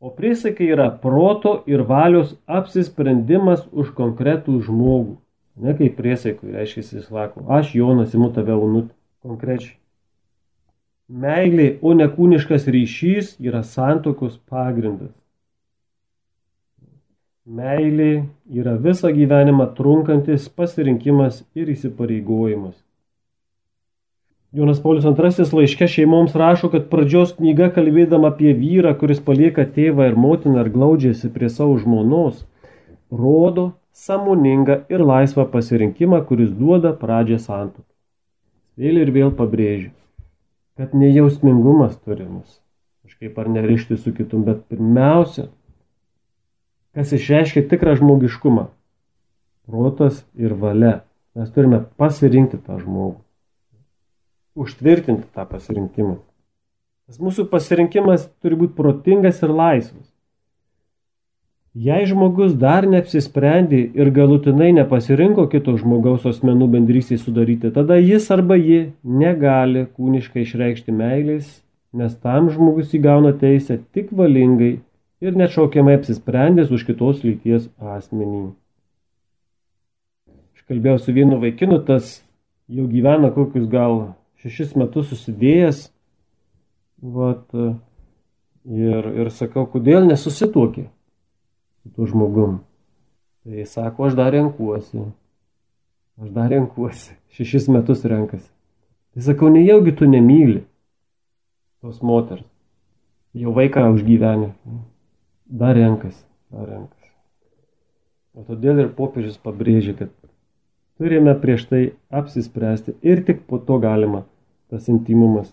O 0.03 0.11
priesaikai 0.11 0.67
yra 0.75 0.91
proto 0.91 1.61
ir 1.71 1.85
valios 1.87 2.35
apsisprendimas 2.47 3.63
už 3.71 3.93
konkretų 3.97 4.59
žmogų. 4.67 5.15
Ne 5.63 5.73
kaip 5.79 5.95
priesaikui, 5.97 6.51
reiškia, 6.53 6.83
jis 6.83 7.07
sako, 7.07 7.47
aš 7.49 7.71
Jonas 7.79 8.13
imu 8.19 8.29
tave 8.35 8.57
unut 8.61 8.91
konkrečiai. 9.25 9.79
Meilė, 11.07 11.69
o 11.87 11.95
ne 11.95 12.11
kūniškas 12.11 12.67
ryšys 12.75 13.37
yra 13.41 13.63
santokos 13.63 14.35
pagrindas. 14.51 15.15
Meilė 17.47 18.27
yra 18.51 18.75
visą 18.83 19.15
gyvenimą 19.15 19.69
trunkantis 19.79 20.51
pasirinkimas 20.51 21.45
ir 21.55 21.71
įsipareigojimas. 21.71 22.75
Jonas 24.57 24.79
Paulius 24.81 25.05
II 25.05 25.49
laiške 25.59 25.89
šeimoms 25.93 26.37
rašo, 26.39 26.71
kad 26.73 26.89
pradžios 26.93 27.35
knyga 27.37 27.69
kalbėdama 27.75 28.31
apie 28.33 28.55
vyrą, 28.57 28.95
kuris 28.97 29.21
palieka 29.21 29.67
tėvą 29.77 30.09
ir 30.09 30.17
motiną 30.17 30.65
ir 30.65 30.73
glaudžiasi 30.73 31.29
prie 31.35 31.51
savo 31.53 31.77
žmonos, 31.83 32.41
rodo 33.13 33.75
samoningą 33.93 34.81
ir 34.93 35.05
laisvą 35.05 35.45
pasirinkimą, 35.53 36.25
kuris 36.31 36.57
duoda 36.57 36.97
pradžią 36.97 37.39
santoką. 37.45 37.89
Vėl 38.81 39.05
ir 39.05 39.13
vėl 39.13 39.37
pabrėžiu 39.37 39.93
kad 40.77 40.95
nejausmingumas 40.95 41.97
turi 42.05 42.27
mus 42.29 42.61
kažkaip 43.07 43.39
ar 43.39 43.49
nerišti 43.49 43.97
su 43.97 44.13
kitum, 44.13 44.43
bet 44.45 44.65
pirmiausia, 44.69 45.47
kas 46.93 47.13
išreiškia 47.15 47.63
tikrą 47.71 47.95
žmogiškumą- 48.01 48.67
protas 49.67 50.25
ir 50.35 50.55
valia. 50.55 51.01
Mes 51.37 51.53
turime 51.53 51.85
pasirinkti 51.97 52.59
tą 52.59 52.81
žmogų, 52.81 53.21
užtvirtinti 54.57 55.29
tą 55.35 55.45
pasirinkimą. 55.49 56.19
Tas 57.07 57.21
mūsų 57.23 57.47
pasirinkimas 57.53 58.27
turi 58.43 58.59
būti 58.59 58.75
protingas 58.75 59.43
ir 59.45 59.53
laisvas. 59.55 60.09
Jei 61.77 62.07
žmogus 62.09 62.55
dar 62.57 62.87
neapsisprendė 62.89 63.83
ir 64.01 64.09
galutinai 64.17 64.71
nepasirinko 64.79 65.45
kito 65.53 65.75
žmogaus 65.77 66.25
asmenų 66.25 66.71
bendrystėje 66.73 67.21
sudaryti, 67.21 67.69
tada 67.69 67.99
jis 68.01 68.31
arba 68.33 68.57
ji 68.57 68.79
negali 69.05 69.85
kūniškai 69.85 70.47
išreikšti 70.47 70.97
meilės, 70.97 71.51
nes 71.93 72.17
tam 72.25 72.49
žmogus 72.49 72.97
įgauna 72.97 73.35
teisę 73.37 73.77
tik 73.93 74.09
valingai 74.17 74.79
ir 75.21 75.37
nešaukiamai 75.37 75.99
apsisprendęs 76.01 76.73
už 76.73 76.89
kitos 76.89 77.21
lyties 77.29 77.69
asmenį. 77.77 78.47
Aš 80.57 80.65
kalbėjau 80.73 81.03
su 81.05 81.13
vienu 81.13 81.43
vaikinu, 81.45 81.83
tas 81.85 82.23
jau 82.73 82.89
gyvena 82.89 83.29
kokius 83.37 83.69
gal 83.69 84.17
šešis 84.47 84.77
metus 84.79 85.11
susidėjęs. 85.11 85.89
Vat, 87.03 87.51
ir, 87.53 89.09
ir 89.21 89.31
sakau, 89.35 89.67
kodėl 89.71 90.07
nesusituokė 90.07 90.87
su 91.83 91.93
tuo 91.95 92.07
žmogum. 92.07 92.61
Tai 93.47 93.67
sako, 93.69 94.09
aš 94.09 94.17
dar 94.19 94.33
renkuosi. 94.35 95.03
Aš 96.23 96.31
dar 96.35 96.51
renkuosi. 96.55 97.15
Šešis 97.37 97.67
metus 97.71 98.05
renkasi. 98.07 98.49
Tai 99.15 99.27
sakau, 99.27 99.51
nejaugi 99.53 99.95
tu 99.99 100.09
nemyli 100.09 100.63
tos 101.83 101.99
moters. 102.03 102.47
Jau 103.37 103.53
vaiką 103.55 103.91
užgyvenė. 103.93 104.55
Dar 105.47 105.77
renkasi. 105.77 106.23
Dar 106.55 106.71
renkasi. 106.71 107.13
O 108.37 108.47
todėl 108.47 108.83
ir 108.83 108.89
popiežius 108.97 109.37
pabrėžė, 109.43 109.95
kad 110.01 110.15
turime 110.97 111.37
prieš 111.41 111.69
tai 111.69 111.83
apsispręsti 112.09 112.97
ir 113.05 113.23
tik 113.25 113.45
po 113.49 113.61
to 113.61 113.79
galima 113.81 114.25
tas 114.71 114.89
intimumas. 114.93 115.51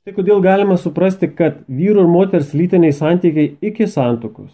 Štai 0.00 0.16
kodėl 0.16 0.40
galima 0.44 0.78
suprasti, 0.80 1.28
kad 1.28 1.60
vyru 1.68 2.06
ir 2.06 2.10
moters 2.10 2.54
lytiniai 2.56 2.96
santykiai 2.96 3.54
iki 3.60 3.88
santokos 3.88 4.52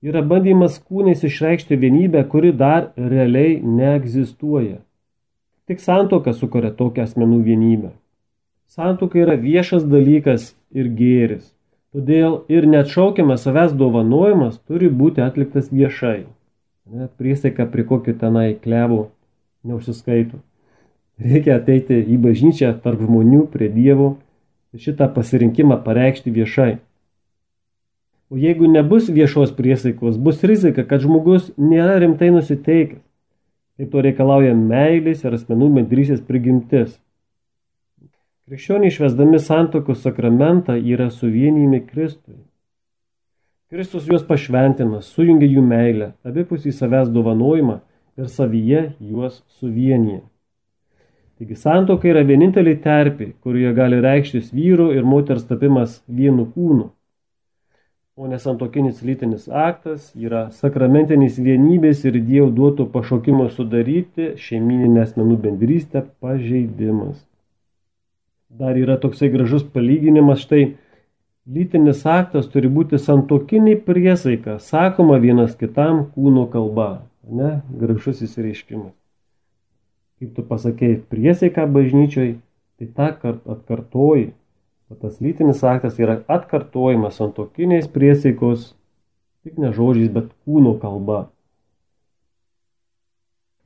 yra 0.00 0.22
bandymas 0.24 0.78
kūnais 0.80 1.24
išreikšti 1.28 1.76
vienybę, 1.76 2.24
kuri 2.32 2.52
dar 2.56 2.90
realiai 2.96 3.60
neegzistuoja. 3.60 4.80
Tik 5.68 5.82
santoka 5.84 6.32
sukuria 6.34 6.72
tokią 6.74 7.04
asmenų 7.06 7.42
vienybę. 7.46 7.92
Santoka 8.70 9.20
yra 9.20 9.36
viešas 9.38 9.84
dalykas 9.84 10.54
ir 10.72 10.90
gėris. 10.96 11.44
Todėl 11.90 12.44
ir 12.48 12.68
neatšaukiamas 12.70 13.44
savęs 13.44 13.74
dovanojimas 13.74 14.60
turi 14.66 14.88
būti 14.88 15.22
atliktas 15.24 15.72
viešai. 15.74 16.24
Net 16.90 17.10
priesaika 17.18 17.66
prie 17.70 17.84
kokio 17.86 18.14
tenai 18.18 18.54
klevų 18.62 19.08
neužsiskaito. 19.66 20.38
Reikia 21.20 21.58
ateiti 21.60 21.98
į 22.00 22.16
bažnyčią 22.24 22.72
tarp 22.80 23.02
žmonių 23.04 23.44
prie 23.52 23.68
Dievo 23.72 24.14
ir 24.72 24.80
šitą 24.80 25.10
pasirinkimą 25.12 25.76
pareikšti 25.84 26.32
viešai. 26.32 26.78
O 28.30 28.38
jeigu 28.38 28.70
nebus 28.70 29.10
viešos 29.10 29.52
priesaikos, 29.56 30.16
bus 30.16 30.40
rizika, 30.46 30.84
kad 30.86 31.02
žmogus 31.02 31.50
nėra 31.58 31.98
rimtai 32.00 32.30
nusiteikęs. 32.32 33.02
Kaip 33.80 33.92
to 33.92 34.02
reikalauja 34.04 34.52
meilės 34.56 35.24
ir 35.24 35.34
asmenų 35.36 35.70
bendrysės 35.78 36.20
prigimtis. 36.20 36.92
Krikščioniai 38.48 38.92
išvesdami 38.92 39.40
santokos 39.40 40.02
sakramentą 40.04 40.76
yra 40.76 41.08
suvienijami 41.14 41.80
Kristui. 41.86 42.36
Kristus 43.70 44.08
juos 44.10 44.24
pašventina, 44.26 45.00
sujungia 45.06 45.48
jų 45.48 45.62
meilę, 45.64 46.12
abipusį 46.26 46.74
savęs 46.76 47.12
dovanojimą 47.14 47.80
ir 48.20 48.28
savyje 48.28 48.82
juos 48.98 49.40
suvienyje. 49.60 50.24
Taigi 51.40 51.56
santoka 51.56 52.08
yra 52.10 52.20
vienintelė 52.28 52.76
terpė, 52.84 53.32
kurioje 53.40 53.72
gali 53.74 54.00
reikštis 54.04 54.50
vyru 54.52 54.90
ir 54.92 55.08
moters 55.08 55.46
tapimas 55.48 56.02
vienu 56.06 56.44
kūnu 56.52 56.90
o 58.20 58.26
nesantokinis 58.28 59.00
lytinis 59.00 59.46
aktas 59.48 60.10
yra 60.12 60.42
sakramentinis 60.52 61.38
vienybės 61.40 62.02
ir 62.04 62.18
Dievo 62.20 62.50
duoto 62.52 62.84
pašaukimo 62.92 63.46
sudaryti 63.54 64.34
šeimininę 64.36 65.06
asmenų 65.06 65.38
bendrystę 65.46 66.02
pažeidimas. 66.20 67.16
Dar 68.60 68.76
yra 68.76 68.98
toksai 69.00 69.30
gražus 69.32 69.64
palyginimas, 69.64 70.44
štai 70.44 70.74
lytinis 71.48 72.04
aktas 72.04 72.52
turi 72.52 72.68
būti 72.68 73.00
santokinė 73.00 73.78
priesaika, 73.88 74.58
sakoma 74.60 75.16
vienas 75.24 75.56
kitam 75.56 76.10
kūno 76.12 76.44
kalba. 76.52 76.90
Ne? 77.24 77.60
Gražus 77.72 78.20
įsireiškimas. 78.26 78.99
Kaip 80.20 80.36
tu 80.36 80.44
pasakėjai 80.44 81.00
priesaiką 81.12 81.64
bažnyčioj, 81.72 82.34
tai 82.80 82.88
tą 82.96 83.08
kart 83.22 83.46
atkartoji 83.48 84.30
O 84.90 84.96
tas 84.98 85.20
lytinis 85.22 85.62
aktas 85.62 86.00
yra 86.02 86.16
atkartojimas 86.26 87.20
santokiniais 87.20 87.86
priesaikos, 87.94 88.72
tik 89.46 89.60
ne 89.62 89.70
žodžiais, 89.70 90.10
bet 90.10 90.32
kūno 90.42 90.72
kalba. 90.82 91.28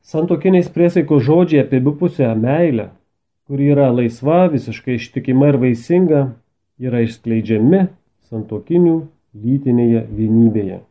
Santokiniais 0.05 0.69
priesaikos 0.69 1.25
žodžiai 1.25 1.63
apie 1.65 1.81
abipusę 1.81 2.29
meilę, 2.37 2.91
kuri 3.49 3.71
yra 3.73 3.89
laisva, 3.89 4.43
visiškai 4.53 4.99
ištikima 4.99 5.49
ir 5.49 5.59
vaisinga, 5.65 6.21
yra 6.77 7.01
išskleidžiami 7.07 7.87
santokinių 8.29 8.99
lytinėje 9.33 10.05
vienybėje. 10.13 10.83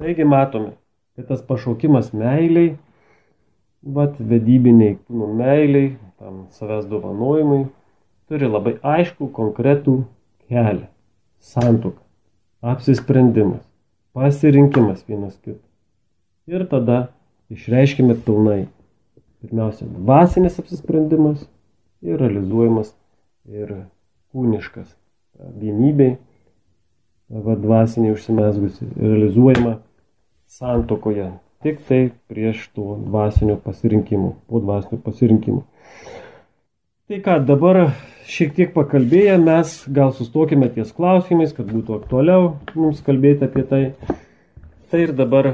Taigi 0.00 0.24
matome, 0.24 0.72
kad 1.20 1.28
tas 1.28 1.44
pašaukimas 1.44 2.14
meiliai, 2.16 2.78
vat 3.86 4.18
vedybiniai 4.18 4.96
kūnų 5.06 5.28
meiliai, 5.38 5.94
tam 6.18 6.46
savęs 6.56 6.88
dovanojimui, 6.90 7.66
turi 8.26 8.48
labai 8.50 8.76
aišku, 8.82 9.30
konkretų 9.34 10.00
kelią- 10.48 10.88
santuoka, 11.52 12.02
apsisprendimas, 12.62 13.62
pasirinkimas 14.12 15.04
vienas 15.08 15.36
kito. 15.38 15.62
Ir 16.46 16.66
tada 16.66 17.08
išreiškime 17.50 18.16
pilnai. 18.26 18.66
Pirmiausia, 19.42 19.86
dvasinis 19.86 20.58
apsisprendimas 20.58 21.46
ir 22.02 22.18
realizuojamas 22.18 22.94
ir 23.46 23.86
kūniškas. 24.32 24.88
Vienybei, 25.60 26.16
va 27.30 27.54
dvasiniai 27.54 28.14
užsimesgusi, 28.16 28.88
realizuojama 28.96 29.76
santokoje. 30.48 31.32
Tik 31.66 31.80
tai 31.82 32.10
prieš 32.30 32.68
to 32.78 32.94
dvasinio 33.02 33.56
pasirinkimo, 33.58 34.36
po 34.46 34.60
dvasinio 34.62 35.00
pasirinkimo. 35.02 35.64
Tai 37.10 37.16
ką, 37.24 37.40
dabar 37.48 37.80
šiek 38.30 38.52
tiek 38.54 38.70
pakalbėję, 38.74 39.34
mes 39.42 39.72
gal 39.96 40.12
sustokime 40.14 40.68
ties 40.70 40.92
klausimais, 40.94 41.50
kad 41.56 41.66
būtų 41.66 41.96
aktualiau 41.96 42.52
mums 42.78 43.00
kalbėti 43.02 43.48
apie 43.48 43.64
tai. 43.66 43.80
Tai 44.92 45.00
ir 45.08 45.14
dabar 45.18 45.48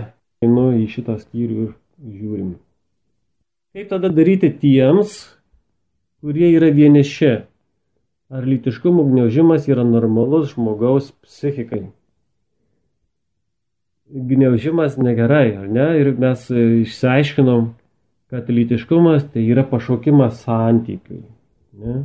einu 0.44 0.66
į 0.82 0.84
šitą 0.92 1.16
skyrių 1.22 1.64
ir 1.64 1.72
žiūrim. 2.04 2.52
Kaip 3.72 3.88
tada 3.94 4.12
daryti 4.12 4.52
tiems, 4.52 5.16
kurie 6.20 6.52
yra 6.52 6.68
vieniši? 6.76 7.32
Ar 8.36 8.44
lytiškumo 8.52 9.08
gniaužimas 9.08 9.64
yra 9.72 9.88
normalus 9.88 10.52
žmogaus 10.52 11.08
psichikai? 11.24 11.86
Gniaužimas 14.12 14.98
negerai, 15.00 15.54
ar 15.56 15.68
ne? 15.72 15.86
Ir 16.00 16.12
mes 16.20 16.44
išsiaiškinom, 16.52 17.70
kad 18.32 18.48
lytiškumas 18.48 19.24
tai 19.32 19.46
yra 19.48 19.64
pašaukimas 19.68 20.42
santykiui. 20.44 21.22
Ne? 21.80 22.02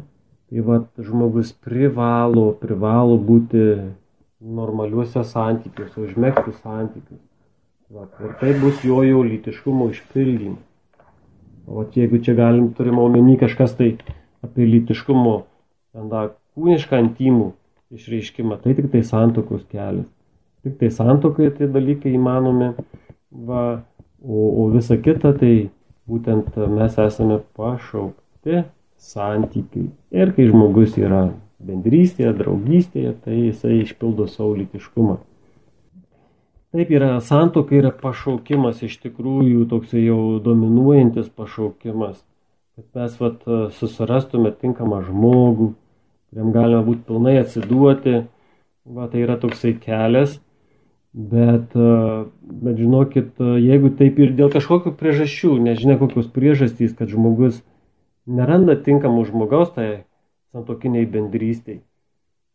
Tai 0.47 0.63
va, 0.63 0.77
žmogus 1.03 1.51
privalo, 1.51 2.53
privalo 2.61 3.17
būti 3.19 3.63
normaliuose 4.39 5.23
santykiuose, 5.27 5.99
užmėgti 6.07 6.55
santykius. 6.61 7.19
Va, 7.91 8.07
ir 8.23 8.33
tai 8.39 8.53
bus 8.59 8.79
jo 8.87 9.01
jau 9.07 9.21
lytiškumo 9.27 9.89
išpildymas. 9.91 10.63
O 11.67 11.83
jeigu 11.91 12.19
čia 12.23 12.35
galim, 12.35 12.71
turim 12.75 12.99
omeny 13.03 13.35
kažkas 13.39 13.75
tai 13.75 13.93
apie 14.43 14.67
lytiškumo, 14.67 15.41
tada 15.95 16.29
kūnišką 16.55 16.99
intimų 17.03 17.49
išreiškimą, 17.95 18.61
tai 18.63 18.75
tik 18.77 18.87
tai 18.93 19.03
santokos 19.07 19.65
kelias. 19.71 20.07
Tik 20.67 20.79
tai 20.81 20.89
santokoje 20.91 21.53
tie 21.55 21.67
dalykai 21.71 22.11
įmanomi, 22.17 22.73
va, 23.47 23.61
o, 24.19 24.47
o 24.59 24.65
visa 24.73 24.97
kita 24.99 25.31
tai 25.39 25.69
būtent 26.11 26.57
mes 26.73 26.97
esame 26.99 27.37
pašaukti 27.55 28.65
santykiai. 28.99 29.87
Ir 30.11 30.33
kai 30.35 30.49
žmogus 30.49 30.97
yra 30.99 31.29
bendrystėje, 31.63 32.33
draugystėje, 32.35 33.13
tai 33.23 33.37
jisai 33.47 33.77
išpildo 33.85 34.27
savo 34.27 34.57
lytiškumą. 34.57 35.21
Taip 36.75 36.91
yra 36.91 37.13
santoka 37.23 37.77
yra 37.77 37.93
pašaukimas 37.95 38.81
iš 38.83 38.97
tikrųjų 39.05 39.69
toksai 39.71 40.03
jau 40.03 40.41
dominuojantis 40.43 41.29
pašaukimas, 41.31 42.19
kad 42.75 42.99
mes 42.99 43.15
vat, 43.21 43.47
susirastume 43.79 44.51
tinkamą 44.51 44.99
žmogų, 45.07 45.69
kuriam 46.27 46.51
galima 46.51 46.83
būti 46.83 47.07
pilnai 47.07 47.37
atsiduoti, 47.39 48.17
va, 48.83 49.07
tai 49.07 49.23
yra 49.23 49.39
toksai 49.39 49.77
kelias, 49.79 50.41
bet, 51.17 51.73
bet 51.73 52.77
žinokit, 52.77 53.33
jeigu 53.41 53.89
taip 53.97 54.19
ir 54.21 54.35
dėl 54.37 54.51
kažkokių 54.53 54.93
priežasčių, 54.99 55.55
nežinia 55.65 55.97
kokios 55.97 56.29
priežastys, 56.29 56.93
kad 56.97 57.09
žmogus 57.09 57.63
neranda 58.29 58.77
tinkamų 58.77 59.25
žmogaus 59.31 59.73
tai 59.73 60.05
santokiniai 60.53 61.09
bendrystiai. 61.09 61.81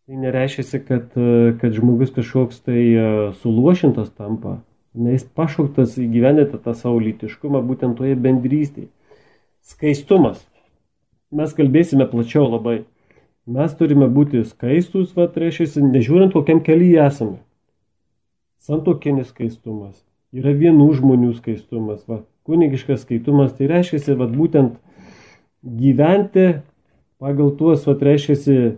tai 0.06 0.18
nereiškia, 0.18 0.82
kad, 0.86 1.14
kad 1.58 1.74
žmogus 1.74 2.10
kažkoks 2.14 2.62
tai 2.66 2.80
e, 2.90 3.04
suluošintas 3.42 4.10
tampa. 4.14 4.60
Ne, 4.92 5.14
jis 5.14 5.24
pašauktas 5.24 5.94
įgyvendinti 5.96 6.58
tą 6.60 6.74
savo 6.76 6.98
lytiškumą 7.00 7.62
būtent 7.64 7.96
toje 7.96 8.16
bendrystėje. 8.18 8.90
Skaistumas. 9.64 10.42
Mes 11.32 11.54
kalbėsime 11.56 12.04
plačiau 12.10 12.44
labai. 12.50 12.82
Mes 13.48 13.72
turime 13.78 14.10
būti 14.12 14.42
skaistus, 14.46 15.14
va, 15.16 15.26
reiškia, 15.26 15.80
nežiūrint, 15.86 16.34
kokiam 16.36 16.60
kelyje 16.62 17.00
esame. 17.06 17.40
Santokinis 18.62 19.32
skaistumas. 19.32 19.96
Yra 20.32 20.52
vienų 20.54 20.86
žmonių 21.00 21.32
skaistumas. 21.40 22.04
Va, 22.06 22.22
kunigiškas 22.46 23.02
skaitumas. 23.02 23.56
Tai 23.58 23.68
reiškia, 23.72 24.14
va, 24.20 24.28
būtent 24.30 24.78
gyventi 25.62 26.46
pagal 27.22 27.52
tuos, 27.58 27.82
va, 27.88 27.96
reiškia, 27.98 28.76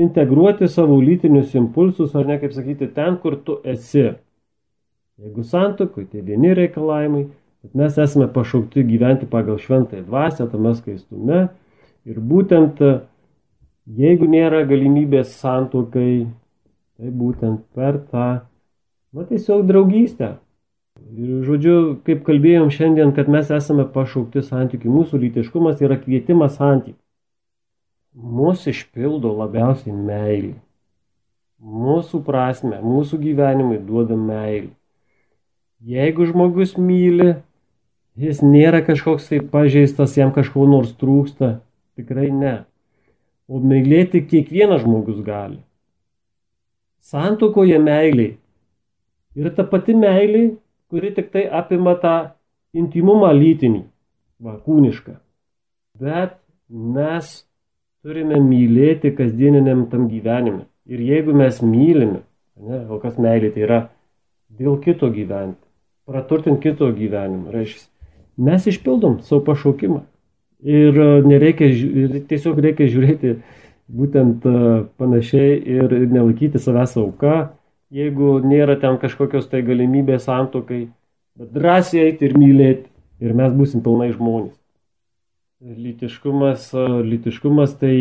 integruoti 0.00 0.68
savo 0.68 0.98
lytinius 1.00 1.54
impulsus, 1.58 2.14
ar 2.14 2.26
ne, 2.26 2.38
kaip 2.42 2.54
sakyti, 2.54 2.90
ten, 2.94 3.18
kur 3.22 3.38
tu 3.44 3.58
esi. 3.66 4.10
Jeigu 5.20 5.44
santokui, 5.44 6.06
tai 6.08 6.24
vieni 6.24 6.54
reikalavimai, 6.56 7.26
bet 7.60 7.76
mes 7.76 7.98
esame 8.00 8.30
pašaukti 8.32 8.86
gyventi 8.88 9.28
pagal 9.30 9.58
šventąją 9.60 10.06
dvasę, 10.06 10.46
tame 10.48 10.72
skaistume. 10.78 11.40
Ir 12.08 12.20
būtent, 12.24 12.80
jeigu 14.00 14.30
nėra 14.30 14.62
galimybės 14.68 15.34
santokai, 15.42 16.24
tai 16.96 17.10
būtent 17.12 17.66
per 17.76 18.00
tą, 18.08 18.28
na 19.12 19.26
tiesiog 19.26 19.66
draugystę. 19.68 20.36
Ir 21.10 21.44
žodžiu, 21.46 21.76
kaip 22.06 22.24
kalbėjom 22.26 22.70
šiandien, 22.74 23.12
kad 23.16 23.30
mes 23.32 23.50
esame 23.54 23.86
pašaukti 23.90 24.42
santykių, 24.46 24.90
mūsų 24.92 25.20
lytiškumas 25.24 25.80
yra 25.82 25.96
kvietimas 25.98 26.58
santykių. 26.60 26.98
Mūsų 28.20 28.72
išpildo 28.74 29.30
labiausiai 29.38 29.94
meilė. 29.94 30.56
Mūsų 31.60 32.22
prasme, 32.26 32.80
mūsų 32.82 33.20
gyvenimai 33.22 33.78
duoda 33.84 34.16
meilė. 34.18 34.72
Jeigu 35.80 36.26
žmogus 36.28 36.74
myli, 36.76 37.34
jis 38.20 38.42
nėra 38.44 38.82
kažkoks 38.84 39.30
tai 39.30 39.40
pažeistas, 39.40 40.16
jam 40.18 40.32
kažko 40.34 40.66
nors 40.68 40.92
trūksta, 41.00 41.60
tikrai 41.96 42.28
ne. 42.34 42.54
O 43.48 43.62
mylėti 43.62 44.22
kiekvienas 44.26 44.84
žmogus 44.84 45.22
gali. 45.24 45.60
Santokoje 47.00 47.78
meiliai. 47.80 48.36
Ir 49.38 49.50
ta 49.54 49.64
pati 49.68 49.94
meilė, 49.94 50.56
kuri 50.90 51.12
tik 51.14 51.30
tai 51.34 51.44
apima 51.46 51.94
tą 52.02 52.14
intimumą 52.74 53.30
lytinį, 53.36 53.84
va, 54.42 54.56
kūnišką. 54.64 55.14
Bet 56.00 56.36
mes 56.70 57.30
turime 58.02 58.40
mylėti 58.42 59.12
kasdieniniam 59.14 59.86
tam 59.92 60.08
gyvenime. 60.10 60.66
Ir 60.90 61.02
jeigu 61.04 61.34
mes 61.36 61.60
mylime, 61.62 62.22
ne, 62.58 62.82
o 62.90 62.98
kas 63.02 63.18
meilė 63.20 63.52
tai 63.54 63.66
yra 63.66 63.80
dėl 64.58 64.80
kito 64.82 65.10
gyventi, 65.14 65.62
praturtinti 66.08 66.70
kito 66.70 66.88
gyvenimą, 66.96 67.52
reiškia, 67.54 67.86
mes 68.40 68.66
išpildom 68.72 69.20
savo 69.26 69.44
pašaukimą. 69.46 70.02
Ir 70.60 70.96
e, 71.00 71.08
nereikia, 71.24 71.70
tiesiog 72.28 72.58
reikia 72.60 72.88
žiūrėti 72.90 73.36
būtent 73.96 74.44
e, 74.44 74.56
panašiai 75.00 75.54
ir 75.76 75.94
nelaikyti 76.10 76.60
savęs 76.60 76.96
auka, 77.00 77.36
jeigu 77.90 78.38
nėra 78.44 78.78
ten 78.80 78.98
kažkokios 79.02 79.50
tai 79.50 79.62
galimybės 79.66 80.26
santokai, 80.28 80.86
bet 81.38 81.52
drąsiai 81.54 82.06
eiti 82.08 82.28
ir 82.28 82.36
mylėti 82.38 82.90
ir 83.20 83.36
mes 83.36 83.54
busim 83.56 83.82
pilnai 83.84 84.12
žmonės. 84.14 84.54
Lytiškumas, 85.60 86.70
lytiškumas 87.04 87.74
tai 87.80 87.94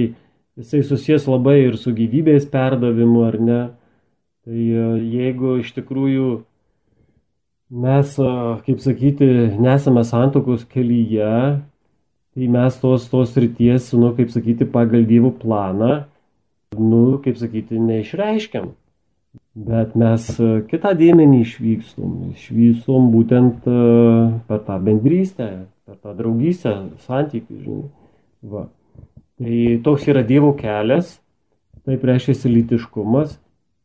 jisai 0.59 0.83
susijęs 0.87 1.25
labai 1.27 1.57
ir 1.65 1.75
su 1.79 1.91
gyvybės 1.95 2.47
perdavimu, 2.51 3.25
ar 3.27 3.39
ne? 3.43 3.61
Tai 4.47 4.55
jeigu 4.55 5.57
iš 5.59 5.73
tikrųjų 5.75 6.29
mes, 7.69 8.15
kaip 8.65 8.79
sakyti, 8.81 9.27
nesame 9.59 10.05
santokos 10.07 10.63
kelyje, 10.71 11.59
tai 12.33 12.47
mes 12.47 12.79
tos, 12.79 13.09
tos 13.11 13.35
ryties, 13.35 13.91
nu, 13.99 14.13
kaip 14.15 14.31
sakyti, 14.31 14.67
pagal 14.69 15.03
dievų 15.09 15.35
planą, 15.41 16.05
nu, 16.79 17.19
kaip 17.25 17.37
sakyti, 17.41 17.81
neišreiškiam. 17.83 18.71
Bet 19.59 19.95
mes 19.99 20.25
kitą 20.69 20.93
dėmenį 20.95 21.41
išvykstum, 21.43 22.11
išvykstum 22.31 23.09
būtent 23.11 23.65
per 24.47 24.61
tą 24.67 24.77
bendrystę, 24.85 25.49
per 25.83 25.97
tą 25.99 26.13
draugystę, 26.15 26.75
santykių, 27.07 27.57
žinai. 27.65 27.87
Va. 28.53 28.69
Tai 29.39 29.57
toks 29.83 30.07
yra 30.11 30.23
Dievo 30.27 30.53
kelias, 30.55 31.17
taip 31.87 32.05
reiškia 32.07 32.51
lytiškumas 32.51 33.35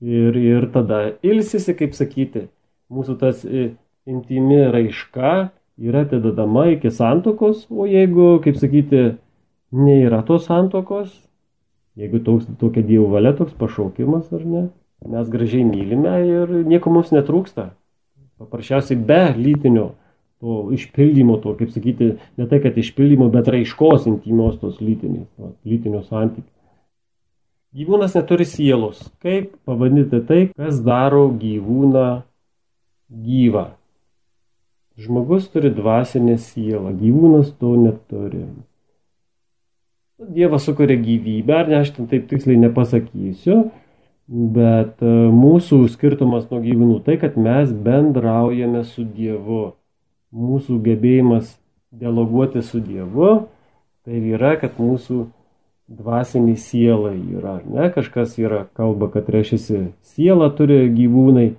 ir, 0.05 0.37
ir 0.39 0.69
tada 0.75 1.01
ilsisi, 1.27 1.75
kaip 1.79 1.95
sakyti, 1.97 2.47
mūsų 2.93 3.19
tas 3.19 3.43
e, 3.47 3.73
intimi 4.07 4.61
raiška 4.71 5.35
yra 5.81 6.05
atidedama 6.07 6.69
iki 6.75 6.93
santokos, 6.95 7.67
o 7.71 7.89
jeigu, 7.91 8.37
kaip 8.45 8.59
sakyti, 8.63 9.05
nėra 9.75 10.23
tos 10.27 10.47
santokos, 10.47 11.11
jeigu 11.99 12.23
toks, 12.23 12.47
tokia 12.61 12.87
Dievo 12.87 13.11
valia, 13.15 13.35
toks 13.35 13.57
pašaukimas 13.59 14.31
ar 14.35 14.47
ne, 14.47 14.65
mes 15.09 15.29
gražiai 15.31 15.67
mylime 15.69 16.15
ir 16.29 16.55
nieko 16.69 16.93
mums 16.93 17.13
netrūksta. 17.15 17.71
Paprasčiausiai 18.41 18.99
be 18.99 19.21
lytinio 19.37 19.93
to 20.45 20.71
išpildymo, 20.77 21.39
to, 21.41 21.55
kaip 21.57 21.71
sakyti, 21.73 22.11
ne 22.37 22.49
tai, 22.51 22.59
kad 22.61 22.77
išpildymo, 22.77 23.31
bet 23.33 23.49
raiškos 23.53 24.09
intimios 24.11 24.59
tos 24.61 24.81
lytinės, 24.85 25.29
lytinio 25.65 26.03
santykių. 26.05 26.51
Gyvūnas 27.75 28.13
neturi 28.15 28.45
sielos. 28.47 29.01
Kaip 29.25 29.57
pavadinti 29.67 30.21
tai, 30.29 30.43
kas 30.55 30.79
daro 30.85 31.27
gyvūną 31.35 32.23
gyvą? 33.25 33.65
Žmogus 35.01 35.49
turi 35.51 35.73
dvasinę 35.75 36.37
sielą, 36.39 36.93
gyvūnas 37.01 37.51
to 37.59 37.73
neturi. 37.81 38.45
Dievas 40.23 40.69
sukuria 40.69 40.95
gyvybę, 41.01 41.57
ar 41.57 41.73
ne, 41.73 41.81
aš 41.83 41.97
ten 41.97 42.07
taip 42.07 42.29
tiksliai 42.31 42.61
nepasakysiu, 42.63 43.65
bet 44.29 45.03
e, 45.05 45.15
mūsų 45.35 45.85
skirtumas 45.93 46.49
nuo 46.51 46.61
gyvūnų 46.65 47.01
tai, 47.07 47.19
kad 47.21 47.37
mes 47.41 47.73
bendraujame 47.73 48.85
su 48.89 49.05
Dievu 49.05 49.75
mūsų 50.35 50.81
gebėjimas 50.83 51.55
dialoguoti 51.95 52.63
su 52.67 52.81
Dievu, 52.83 53.47
tai 54.05 54.21
yra, 54.35 54.55
kad 54.59 54.81
mūsų 54.83 55.29
dvasinė 55.95 56.57
siela 56.59 57.13
yra. 57.15 57.59
Ne, 57.69 57.91
kažkas 57.95 58.39
yra 58.41 58.65
kalba, 58.77 59.11
kad 59.13 59.29
reiškia 59.31 59.85
siela 60.03 60.49
turi 60.57 60.89
gyvūnai, 60.95 61.53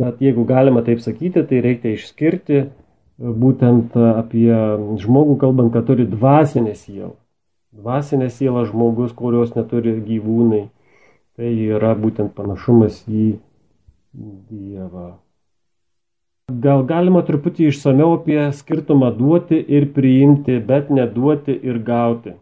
bet 0.00 0.20
jeigu 0.24 0.44
galima 0.48 0.82
taip 0.86 1.02
sakyti, 1.04 1.44
tai 1.46 1.62
reikia 1.64 1.94
išskirti 1.94 2.64
būtent 3.20 3.96
apie 4.00 4.50
žmogų 5.02 5.36
kalbant, 5.40 5.72
kad 5.74 5.86
turi 5.88 6.08
dvasinę 6.08 6.74
sielą. 6.74 7.14
Dvasinė 7.76 8.30
siela 8.34 8.64
žmogus, 8.66 9.12
kurios 9.14 9.52
neturi 9.54 9.92
gyvūnai, 10.02 10.64
tai 11.40 11.54
yra 11.72 11.94
būtent 11.96 12.34
panašumas 12.36 13.00
į 13.08 13.38
Dievą. 14.12 15.14
Gal 16.50 16.82
galima 16.84 17.22
truputį 17.24 17.70
išsameu 17.70 18.10
apie 18.18 18.42
skirtumą 18.58 19.08
duoti 19.16 19.56
ir 19.56 19.86
priimti, 19.94 20.58
bet 20.60 20.90
neduoti 20.92 21.54
ir 21.54 21.78
gauti. 21.86 22.34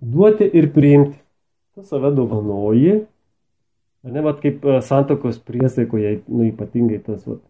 Duoti 0.00 0.48
ir 0.58 0.72
priimti. 0.74 1.20
Tu 1.76 1.84
save 1.86 2.10
dovanoji. 2.16 2.96
Ne, 4.04 4.24
vat 4.24 4.42
kaip 4.42 4.66
e, 4.66 4.80
santokos 4.84 5.38
priesaikoje, 5.38 6.16
nu 6.26 6.48
ypatingai 6.48 6.98
tas, 7.04 7.22
vat, 7.28 7.44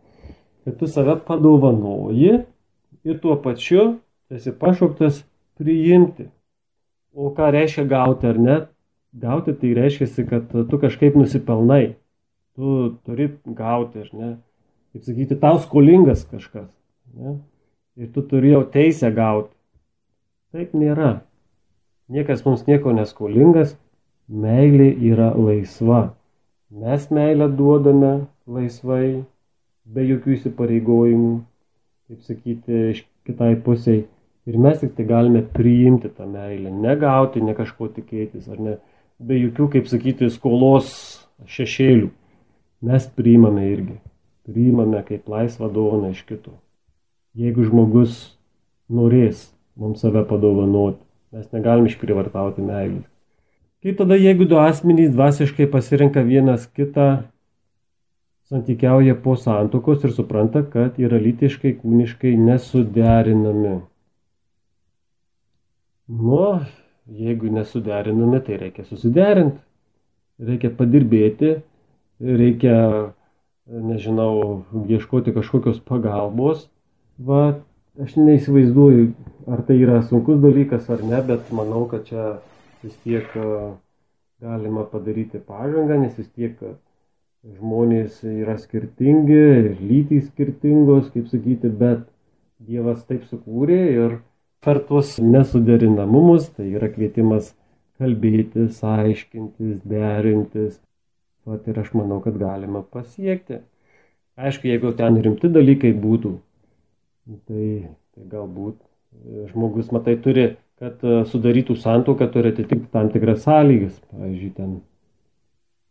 kad 0.67 0.77
tu 0.79 0.91
save 0.91 1.17
padovanoji 1.27 2.37
ir 3.05 3.19
tuo 3.23 3.39
pačiu 3.43 3.95
esi 4.31 4.53
pašauktas 4.61 5.25
priimti. 5.57 6.29
O 7.15 7.33
ką 7.35 7.49
reiškia 7.55 7.89
gauti 7.89 8.29
ar 8.29 8.39
ne? 8.43 8.61
Gauti 9.15 9.55
tai 9.55 9.75
reiškia, 9.77 10.25
kad 10.27 10.51
tu 10.51 10.79
kažkaip 10.83 11.15
nusipelnai. 11.19 11.95
Tu 12.55 12.71
turi 13.07 13.29
gauti, 13.47 14.03
ar 14.03 14.11
ne? 14.15 14.31
kaip 14.95 15.03
sakyti, 15.03 15.37
tau 15.43 15.59
skolingas 15.59 16.23
kažkas. 16.31 16.69
Ne? 17.19 17.39
Ir 17.99 18.11
tu 18.15 18.23
turėjau 18.23 18.63
teisę 18.71 19.11
gauti. 19.15 19.51
Taip 20.55 20.75
nėra. 20.79 21.25
Niekas 22.15 22.45
mums 22.47 22.63
nieko 22.69 22.93
neskolingas, 22.95 23.75
meilė 24.29 24.93
yra 25.11 25.33
laisva. 25.35 26.13
Mes 26.71 27.09
meilę 27.11 27.49
duodame 27.59 28.13
laisvai, 28.47 29.25
be 29.85 30.05
jokių 30.07 30.37
įsipareigojimų, 30.37 31.35
kaip 32.09 32.27
sakyti, 32.29 32.81
iš 32.95 33.03
kitai 33.27 33.55
pusiai. 33.67 34.05
Ir 34.45 34.59
mes 34.61 34.79
tik 34.79 34.93
tai 34.95 35.07
galime 35.09 35.41
priimti 35.55 36.11
tą 36.13 36.27
meilę, 36.29 36.71
negauti, 36.71 37.43
ne 37.43 37.55
kažko 37.57 37.89
tikėtis, 37.97 38.47
ar 38.53 38.61
ne, 38.61 38.75
be 39.25 39.39
jokių, 39.41 39.69
kaip 39.77 39.91
sakyti, 39.91 40.31
skolos 40.33 40.91
šešėlių. 41.51 42.11
Mes 42.85 43.07
priimame 43.17 43.69
irgi 43.73 44.01
priimame 44.45 45.01
kaip 45.09 45.29
laisvą 45.29 45.71
dovaną 45.73 46.13
iš 46.13 46.23
kito. 46.29 46.53
Jeigu 47.35 47.65
žmogus 47.67 48.37
norės 48.93 49.49
mums 49.81 50.05
save 50.05 50.23
padovanoti, 50.29 51.01
mes 51.35 51.49
negalim 51.57 51.89
išprivartauti 51.89 52.63
meilės. 52.63 53.07
Kaip 53.85 53.99
tada, 54.01 54.17
jeigu 54.17 54.47
du 54.49 54.61
asmenys 54.61 55.13
dvasiškai 55.13 55.67
pasirenka 55.73 56.23
vienas 56.25 56.69
kitą, 56.77 57.25
santykiauja 58.49 59.17
po 59.25 59.35
santokos 59.41 60.05
ir 60.05 60.13
supranta, 60.13 60.63
kad 60.63 61.01
yra 61.01 61.19
lytiškai, 61.21 61.75
kūniškai 61.81 62.37
nesuderinami. 62.41 63.81
Nu, 66.09 66.41
jeigu 67.07 67.51
nesuderinami, 67.53 68.41
tai 68.45 68.59
reikia 68.61 68.85
susiderinti, 68.89 69.61
reikia 70.41 70.71
padirbėti, 70.75 71.59
reikia, 72.25 72.79
nežinau, 73.69 74.65
ieškoti 74.89 75.35
kažkokios 75.37 75.83
pagalbos. 75.85 76.69
Va, 77.19 77.61
aš 78.01 78.17
neįsivaizduoju, 78.19 79.13
ar 79.47 79.63
tai 79.69 79.79
yra 79.83 80.01
sunkus 80.07 80.41
dalykas 80.43 80.89
ar 80.91 81.05
ne, 81.07 81.21
bet 81.29 81.53
manau, 81.55 81.85
kad 81.91 82.09
čia 82.09 82.39
vis 82.83 82.97
tiek 83.05 83.29
galima 84.43 84.85
padaryti 84.89 85.39
pažangą, 85.39 86.01
nes 86.03 86.17
vis 86.19 86.33
tiek 86.35 86.59
žmonės 87.45 88.23
yra 88.25 88.57
skirtingi, 88.59 89.77
lytys 89.79 90.31
skirtingos, 90.33 91.11
kaip 91.13 91.29
sakyti, 91.33 91.69
bet 91.69 92.09
Dievas 92.65 93.03
taip 93.05 93.27
sukūrė 93.29 93.81
ir 93.93 94.13
per 94.65 94.81
tuos 94.89 95.17
nesuderinamumus, 95.21 96.49
tai 96.57 96.71
yra 96.73 96.89
kvietimas 96.93 97.53
kalbėtis, 98.01 98.81
aiškintis, 98.85 99.85
derintis. 99.89 100.81
Vat 101.45 101.69
ir 101.69 101.79
aš 101.83 101.93
manau, 101.95 102.23
kad 102.25 102.39
galima 102.41 102.81
pasiekti. 102.83 103.61
Aišku, 104.41 104.67
jeigu 104.71 104.95
ten 104.99 105.21
rimti 105.23 105.51
dalykai 105.53 105.93
būtų, 106.01 106.33
tai, 107.47 107.69
tai 108.17 108.25
galbūt 108.33 108.81
žmogus, 109.53 109.93
matai, 109.95 110.17
turi, 110.25 110.49
kad 110.81 111.05
sudarytų 111.31 111.77
santuoką, 111.79 112.27
turi 112.33 112.51
atitikti 112.51 112.91
tam 112.91 113.13
tikras 113.15 113.45
sąlygas. 113.45 114.01
Pavyzdžiui, 114.11 114.51
ten 114.57 114.75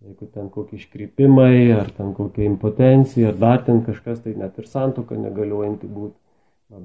Jeigu 0.04 0.26
ten 0.28 0.50
kokie 0.52 0.76
iškrypimai, 0.76 1.72
ar 1.72 1.88
ten 1.96 2.10
kokia 2.12 2.44
impotencija, 2.44 3.30
ar 3.32 3.38
dar 3.40 3.62
ten 3.64 3.78
kažkas, 3.86 4.20
tai 4.26 4.34
net 4.36 4.58
ir 4.60 4.66
santoka 4.68 5.16
negaliojanti 5.16 5.88
būti. 5.88 6.18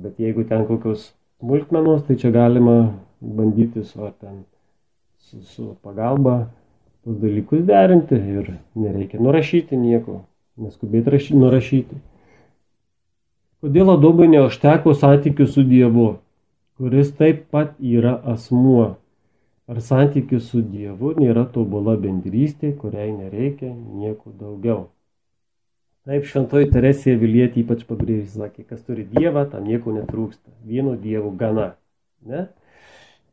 Bet 0.05 0.20
jeigu 0.22 0.44
ten 0.46 0.62
kokios 0.68 1.09
smulkmenos, 1.38 2.05
tai 2.07 2.18
čia 2.20 2.31
galima 2.35 2.77
bandyti 3.20 3.85
su, 3.85 4.11
ten, 4.20 4.44
su, 5.18 5.42
su 5.42 5.66
pagalba 5.83 6.51
tos 7.05 7.18
dalykus 7.22 7.64
derinti 7.66 8.14
ir 8.14 8.53
nereikia 8.74 9.20
nurašyti 9.22 9.79
nieko, 9.79 10.22
neskubėti 10.59 11.14
rašyti, 11.14 11.40
nurašyti. 11.42 12.01
Kodėl 13.59 13.90
Adomui 13.96 14.29
neužteko 14.31 14.94
santykių 14.94 15.48
su 15.51 15.66
Dievu, 15.66 16.09
kuris 16.79 17.11
taip 17.18 17.48
pat 17.51 17.74
yra 17.83 18.18
asmuo? 18.35 18.96
ar 19.68 19.81
santykis 19.85 20.46
su 20.51 20.62
Dievu 20.64 21.12
nėra 21.20 21.44
tobula 21.53 21.96
bendrystė, 22.01 22.72
kuriai 22.81 23.11
nereikia 23.12 23.68
nieko 23.74 24.33
daugiau. 24.33 24.87
Taip 26.09 26.25
šventoji 26.25 26.71
Teresė 26.73 27.18
Vilietė 27.21 27.61
ypač 27.61 27.83
pabrėžė, 27.85 28.31
sakė, 28.33 28.62
kas 28.71 28.81
turi 28.87 29.03
Dievą, 29.05 29.42
tam 29.53 29.66
nieko 29.68 29.92
netrūksta. 29.92 30.55
Vieno 30.64 30.94
Dievo 30.97 31.29
gana. 31.37 31.75
Ne? 32.25 32.47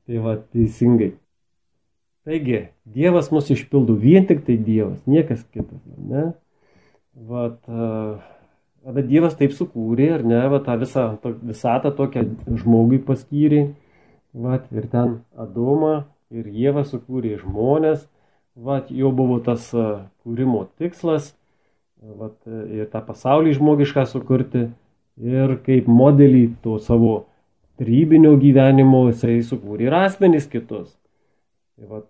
Tai 0.03 0.23
va, 0.25 0.33
teisingai. 0.51 1.13
Taigi, 2.27 2.65
Dievas 2.83 3.29
mus 3.31 3.47
išpildo 3.53 3.95
vien 4.01 4.27
tik 4.27 4.41
tai 4.43 4.57
Dievas, 4.59 4.97
niekas 5.07 5.45
kitas. 5.55 5.79
Ne? 5.95 6.25
Vat, 7.29 7.61
bet 8.97 9.07
Dievas 9.07 9.39
taip 9.39 9.55
sukūrė, 9.55 10.09
ar 10.17 10.27
ne, 10.27 10.41
va, 10.51 10.59
tą 10.65 10.75
visą 10.81 11.05
to, 11.23 11.31
visatą 11.47 11.93
tokią 11.95 12.25
žmogui 12.59 12.99
paskyrė. 13.07 13.69
Vat, 14.35 14.67
ir 14.75 14.89
ten 14.91 15.21
Adomą 15.39 15.93
ir 16.33 16.51
Jėva 16.51 16.83
sukūrė 16.83 17.37
žmonės, 17.39 18.03
vat, 18.59 18.91
jo 18.91 19.15
buvo 19.15 19.39
tas 19.39 19.71
kūrimo 19.71 20.65
tikslas, 20.75 21.31
vat, 22.19 22.35
ir 22.45 22.89
tą 22.91 23.01
pasaulį 23.05 23.55
žmogišką 23.57 24.05
sukurti 24.09 24.67
ir 25.17 25.55
kaip 25.65 25.87
modelį 25.89 26.45
to 26.63 26.77
savo 26.83 27.25
tarybinio 27.79 28.35
gyvenimo 28.39 29.07
jisai 29.09 29.39
sukūrė 29.43 29.89
ir 29.89 29.97
asmenys 29.97 30.47
kitus. 30.51 30.89
Tai 31.75 31.91
vat, 31.91 32.09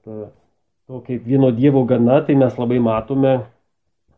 to 0.85 1.01
kaip 1.07 1.25
vieno 1.25 1.51
Dievo 1.55 1.85
gana, 1.89 2.21
tai 2.25 2.35
mes 2.37 2.57
labai 2.59 2.81
matome 2.83 3.37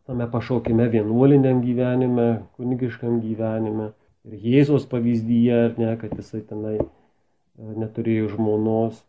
tame 0.08 0.30
pašaukime 0.30 0.88
vienuoliniam 0.88 1.60
gyvenime, 1.60 2.28
kunigiškam 2.56 3.18
gyvenime. 3.20 3.90
Ir 4.24 4.38
Jėzos 4.40 4.86
pavyzdyje, 4.88 5.58
ar 5.66 5.74
ne, 5.76 5.90
kad 6.00 6.14
jisai 6.16 6.40
tenai 6.48 6.78
neturėjo 7.58 8.30
žmonos. 8.32 9.02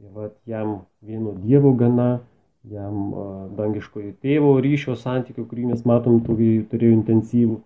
Tai 0.00 0.14
va, 0.14 0.30
jam 0.48 0.72
vieno 1.04 1.34
Dievo 1.42 1.74
gana, 1.76 2.22
jam 2.70 3.14
dangiškojo 3.56 4.12
tėvo 4.22 4.56
ryšio 4.62 4.96
santykių, 4.98 5.46
kurį 5.46 5.70
mes 5.72 5.82
matom, 5.86 6.20
turėjo 6.26 6.92
intensyvų. 6.96 7.58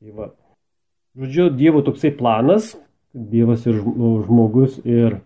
Tai 0.00 0.14
va. 0.16 0.30
Žodžiu, 1.18 1.50
Dievo 1.54 1.82
toksai 1.86 2.12
planas, 2.16 2.74
Dievas 3.10 3.66
ir 3.66 3.80
žmogus 3.82 4.78
ir 4.86 5.20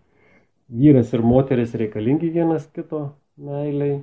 vyras 0.72 1.12
ir 1.12 1.22
moteris 1.24 1.74
reikalingi 1.76 2.32
vienas 2.32 2.66
kito 2.72 3.10
meiliai. 3.36 4.02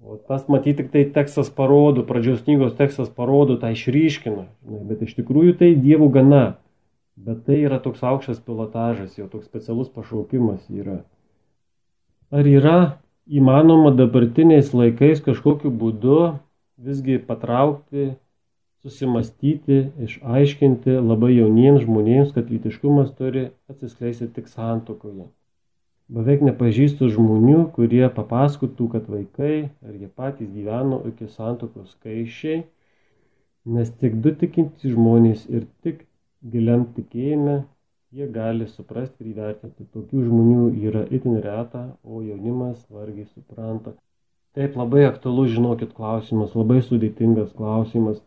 O 0.00 0.16
tas 0.16 0.46
matyti 0.48 0.80
tik 0.80 0.92
tai 0.94 1.04
tekstas 1.12 1.50
parodo, 1.52 2.06
pradžios 2.08 2.40
knygos 2.46 2.72
tekstas 2.78 3.10
parodo, 3.12 3.58
tai 3.60 3.74
išryškina, 3.76 4.46
bet 4.88 5.04
iš 5.04 5.12
tikrųjų 5.18 5.58
tai 5.60 5.74
dievų 5.76 6.08
gana. 6.14 6.44
Bet 7.20 7.44
tai 7.44 7.58
yra 7.66 7.76
toks 7.84 8.00
aukštas 8.00 8.40
pilotažas, 8.40 9.18
jau 9.18 9.26
toks 9.28 9.44
specialus 9.44 9.90
pašaukimas 9.92 10.64
yra. 10.72 11.02
Ar 12.32 12.48
yra 12.48 12.78
įmanoma 13.30 13.92
dabartiniais 13.94 14.72
laikais 14.74 15.22
kažkokiu 15.22 15.70
būdu 15.70 16.18
visgi 16.80 17.18
patraukti, 17.22 18.14
susimastyti, 18.82 19.90
išaiškinti 20.06 20.96
labai 20.98 21.34
jauniems 21.36 21.84
žmonėms, 21.84 22.32
kad 22.34 22.50
lytiškumas 22.50 23.12
turi 23.18 23.50
atsiskleisti 23.70 24.30
tik 24.34 24.48
santokoje. 24.48 25.28
Beveik 26.10 26.40
nepažįstu 26.42 27.06
žmonių, 27.12 27.68
kurie 27.76 28.02
papasakotų, 28.10 28.88
kad 28.96 29.10
vaikai 29.12 29.70
ar 29.86 29.94
jie 29.94 30.08
patys 30.08 30.48
gyveno 30.50 31.02
iki 31.06 31.28
santokos 31.30 31.92
skaičiai, 31.94 32.64
nes 33.70 33.92
tik 34.00 34.16
du 34.24 34.32
tikintys 34.34 34.96
žmonės 34.96 35.44
ir 35.52 35.68
tik 35.84 36.08
giliam 36.42 36.88
tikėjime 36.96 37.60
jie 38.10 38.26
gali 38.28 38.66
suprasti 38.66 39.22
ir 39.24 39.32
įvertinti. 39.32 39.86
Tokių 39.94 40.24
žmonių 40.26 40.62
yra 40.88 41.02
itin 41.14 41.38
reta, 41.44 41.84
o 42.02 42.22
jaunimas 42.24 42.80
vargiai 42.90 43.28
supranta. 43.30 43.94
Taip, 44.58 44.74
labai 44.74 45.04
aktualus, 45.06 45.52
žinokit, 45.54 45.92
klausimas, 45.94 46.56
labai 46.58 46.80
sudėtingas 46.82 47.52
klausimas. 47.54 48.18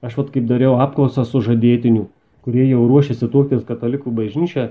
Aš 0.00 0.16
vat 0.16 0.30
kaip 0.32 0.46
dariau 0.48 0.78
apklausą 0.80 1.26
su 1.28 1.42
žadėtiniu, 1.44 2.06
kurie 2.46 2.64
jau 2.64 2.86
ruošiasi 2.88 3.28
tuoktis 3.32 3.66
katalikų 3.68 4.14
bažnyčią, 4.16 4.70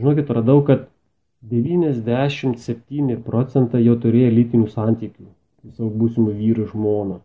žinokit, 0.00 0.32
radau, 0.34 0.58
kad 0.66 0.88
97 1.46 3.20
procentai 3.22 3.84
jau 3.84 3.94
turėjo 4.00 4.34
lytinių 4.34 4.66
santykių 4.72 5.28
su 5.62 5.70
savo 5.76 5.92
būsimu 6.02 6.34
vyru 6.34 6.66
žmona. 6.70 7.20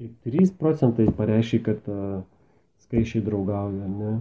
Ir 0.00 0.10
3 0.26 0.50
procentai 0.58 1.06
pareiškia, 1.14 1.62
kad 1.62 1.88
uh, 1.92 2.20
skaičiai 2.86 3.22
draugauja, 3.24 3.86
ne? 3.86 4.18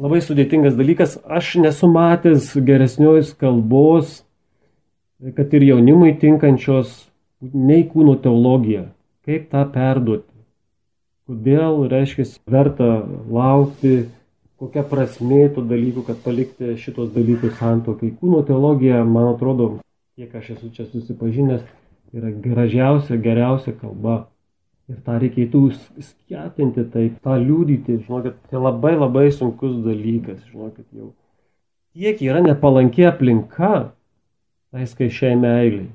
Labai 0.00 0.22
sudėtingas 0.24 0.78
dalykas, 0.78 1.18
aš 1.28 1.58
nesu 1.60 1.88
matęs 1.92 2.46
geresnios 2.64 3.34
kalbos, 3.36 4.22
kad 5.36 5.52
ir 5.52 5.66
jaunimui 5.66 6.14
tinkančios 6.22 6.94
nei 7.44 7.82
kūno 7.84 8.14
teologija. 8.24 8.86
Kaip 9.28 9.50
tą 9.52 9.66
perduoti? 9.74 10.24
Kodėl, 11.28 11.84
reiškia, 11.92 12.24
verta 12.48 12.88
laukti, 13.28 14.08
kokia 14.56 14.86
prasmė 14.88 15.50
tų 15.52 15.66
dalykų, 15.68 16.06
kad 16.08 16.24
palikti 16.24 16.78
šitos 16.80 17.12
dalykus 17.12 17.58
santokai. 17.60 18.14
Kūno 18.22 18.40
teologija, 18.48 19.04
man 19.04 19.34
atrodo, 19.34 19.68
kiek 20.16 20.32
aš 20.40 20.54
esu 20.56 20.72
čia 20.78 20.88
susipažinęs, 20.88 21.68
yra 22.16 22.32
gražiausia, 22.32 23.20
geriausia 23.20 23.76
kalba 23.76 24.22
Ir 24.90 24.98
tą 25.06 25.20
reikėtų 25.22 25.60
skatinti, 26.02 26.82
tai 26.90 27.04
tą 27.22 27.36
liūdyti, 27.38 28.00
žinokit, 28.08 28.40
tai 28.50 28.58
labai 28.58 28.96
labai 28.96 29.28
sunkus 29.30 29.76
dalykas, 29.84 30.40
žinokit, 30.50 30.86
jau. 30.96 31.12
Tiek 31.94 32.18
yra 32.22 32.40
nepalanki 32.42 33.06
aplinka, 33.06 33.92
tai 34.74 34.86
skaičiai 34.90 35.36
meiliai. 35.38 35.90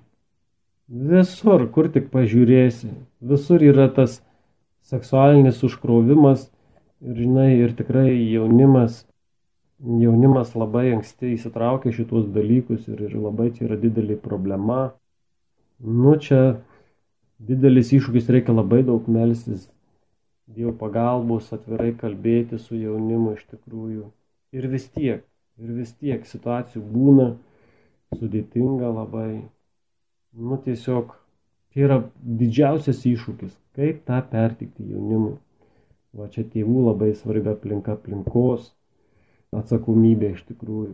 Visur, 0.85 1.65
kur 1.73 1.89
tik 1.91 2.11
pažiūrėsi, 2.13 2.91
visur 3.25 3.63
yra 3.65 3.89
tas 3.91 4.19
seksualinis 4.85 5.63
užkrovimas 5.65 6.45
ir, 7.01 7.15
žinai, 7.17 7.49
ir 7.65 7.73
tikrai 7.75 8.11
jaunimas, 8.13 9.01
jaunimas 9.81 10.53
labai 10.55 10.91
anksti 10.93 11.33
įsitraukia 11.33 11.93
šitos 11.95 12.29
dalykus 12.35 12.85
ir, 12.91 13.01
ir 13.09 13.17
labai 13.17 13.49
čia 13.55 13.65
yra 13.69 13.79
didelė 13.81 14.19
problema. 14.21 14.93
Nu, 15.81 16.15
čia 16.21 16.61
didelis 17.39 17.91
iššūkis, 17.95 18.29
reikia 18.31 18.55
labai 18.55 18.83
daug 18.87 19.07
melstis, 19.11 19.67
Dievo 20.45 20.75
pagalbos, 20.77 21.47
atvirai 21.55 21.89
kalbėti 21.97 22.59
su 22.61 22.77
jaunimu 22.77 23.31
iš 23.33 23.47
tikrųjų. 23.49 24.11
Ir 24.53 24.67
vis 24.69 24.85
tiek, 24.93 25.23
ir 25.57 25.71
vis 25.73 25.89
tiek 25.97 26.27
situacijų 26.29 26.83
būna, 26.85 27.25
sudėtinga 28.13 28.91
labai. 28.93 29.47
Nu 30.37 30.59
tiesiog 30.61 31.15
tai 31.73 31.87
yra 31.87 31.97
didžiausias 32.21 33.01
iššūkis, 33.09 33.57
kaip 33.73 34.05
tą 34.05 34.21
pertikti 34.29 34.85
jaunimui. 34.85 35.39
Va 36.13 36.29
čia 36.29 36.45
tėvų 36.45 36.85
labai 36.91 37.09
svarbi 37.17 37.49
aplinka 37.51 37.97
aplinkos, 37.97 38.69
atsakomybė 39.49 40.35
iš 40.35 40.45
tikrųjų. 40.51 40.93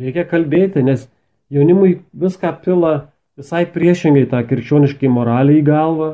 Reikia 0.00 0.24
kalbėti, 0.32 0.80
nes 0.80 1.04
jaunimui 1.52 1.98
viską 2.16 2.56
pila 2.64 3.11
visai 3.38 3.64
priešingai 3.74 4.26
tą 4.30 4.42
krikščioniškai 4.48 5.10
moralę 5.12 5.56
į 5.60 5.64
galvą, 5.66 6.10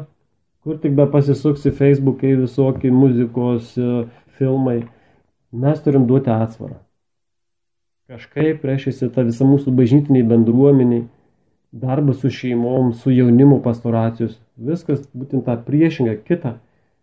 kur 0.62 0.78
tik 0.82 0.94
be 0.98 1.06
pasisuksi 1.10 1.72
Facebookai 1.74 2.34
visokie 2.38 2.92
muzikos 2.94 3.74
e, 3.78 4.04
filmai. 4.38 4.82
Mes 5.52 5.80
turim 5.82 6.06
duoti 6.06 6.30
atsvarą. 6.30 6.76
Kažkaip, 8.08 8.64
reiškia, 8.64 9.10
ta 9.12 9.24
visa 9.24 9.44
mūsų 9.44 9.72
bažnytiniai 9.76 10.24
bendruomeniai, 10.28 11.06
darbas 11.76 12.22
su 12.22 12.30
šeimom, 12.32 12.94
su 12.96 13.12
jaunimu 13.12 13.58
pastoracijos, 13.64 14.38
viskas 14.56 15.02
būtent 15.12 15.44
tą 15.44 15.56
priešingą, 15.66 16.16
kitą, 16.24 16.54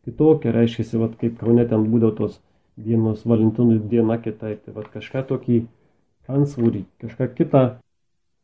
kitokią, 0.05 0.53
reiškia, 0.55 0.87
vat, 1.01 1.13
kaip 1.21 1.37
kaune 1.41 1.65
ten 1.69 1.85
būdavo 1.91 2.15
tos 2.17 2.39
dienos 2.81 3.21
Valentinų 3.25 3.83
diena 3.89 4.17
kitaip, 4.21 4.63
tai 4.65 4.73
vat, 4.73 4.89
kažką 4.93 5.25
tokį 5.29 5.61
ansvarį, 6.29 6.85
kažką 7.03 7.29
kitą 7.37 7.65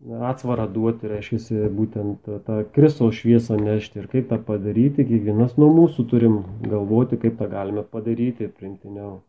atsvarą 0.09 0.65
duoti, 0.71 1.09
reiškia, 1.11 1.67
būtent 1.75 2.29
tą 2.45 2.61
Kristaus 2.73 3.19
šviesą 3.19 3.57
nešti 3.61 4.01
ir 4.01 4.07
kaip 4.11 4.29
tą 4.31 4.39
padaryti, 4.41 5.05
kiekvienas 5.05 5.57
nuo 5.61 5.69
mūsų 5.75 6.07
turim 6.09 6.39
galvoti, 6.65 7.19
kaip 7.21 7.37
tą 7.37 7.49
galime 7.51 7.83
padaryti 7.83 8.49
primtiniau. 8.49 9.19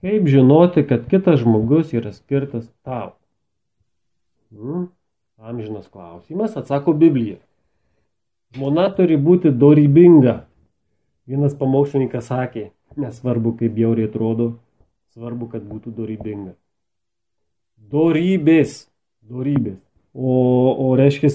Kaip 0.00 0.28
žinoti, 0.30 0.86
kad 0.88 1.04
kitas 1.10 1.42
žmogus 1.42 1.92
yra 1.92 2.14
skirtas 2.14 2.70
tau? 2.86 3.16
Hmm? 4.54 4.88
Amžinas 5.40 5.88
klausimas, 5.88 6.56
atsako 6.56 6.92
Biblija. 6.92 7.38
Žmona 8.56 8.88
turi 8.96 9.16
būti 9.16 9.52
dorybinga. 9.54 10.40
Vienas 11.30 11.54
pamokslininkas 11.54 12.26
sakė, 12.30 12.70
nesvarbu 12.98 13.54
kaip 13.60 13.72
bjauriai 13.76 14.08
atrodo, 14.08 14.48
svarbu, 15.14 15.50
kad 15.52 15.66
būtų 15.66 15.92
dorybinga. 15.94 16.54
Dorybės. 17.92 18.89
Dorybės. 19.30 19.78
O, 20.14 20.32
o 20.82 20.94
reiškia, 20.98 21.30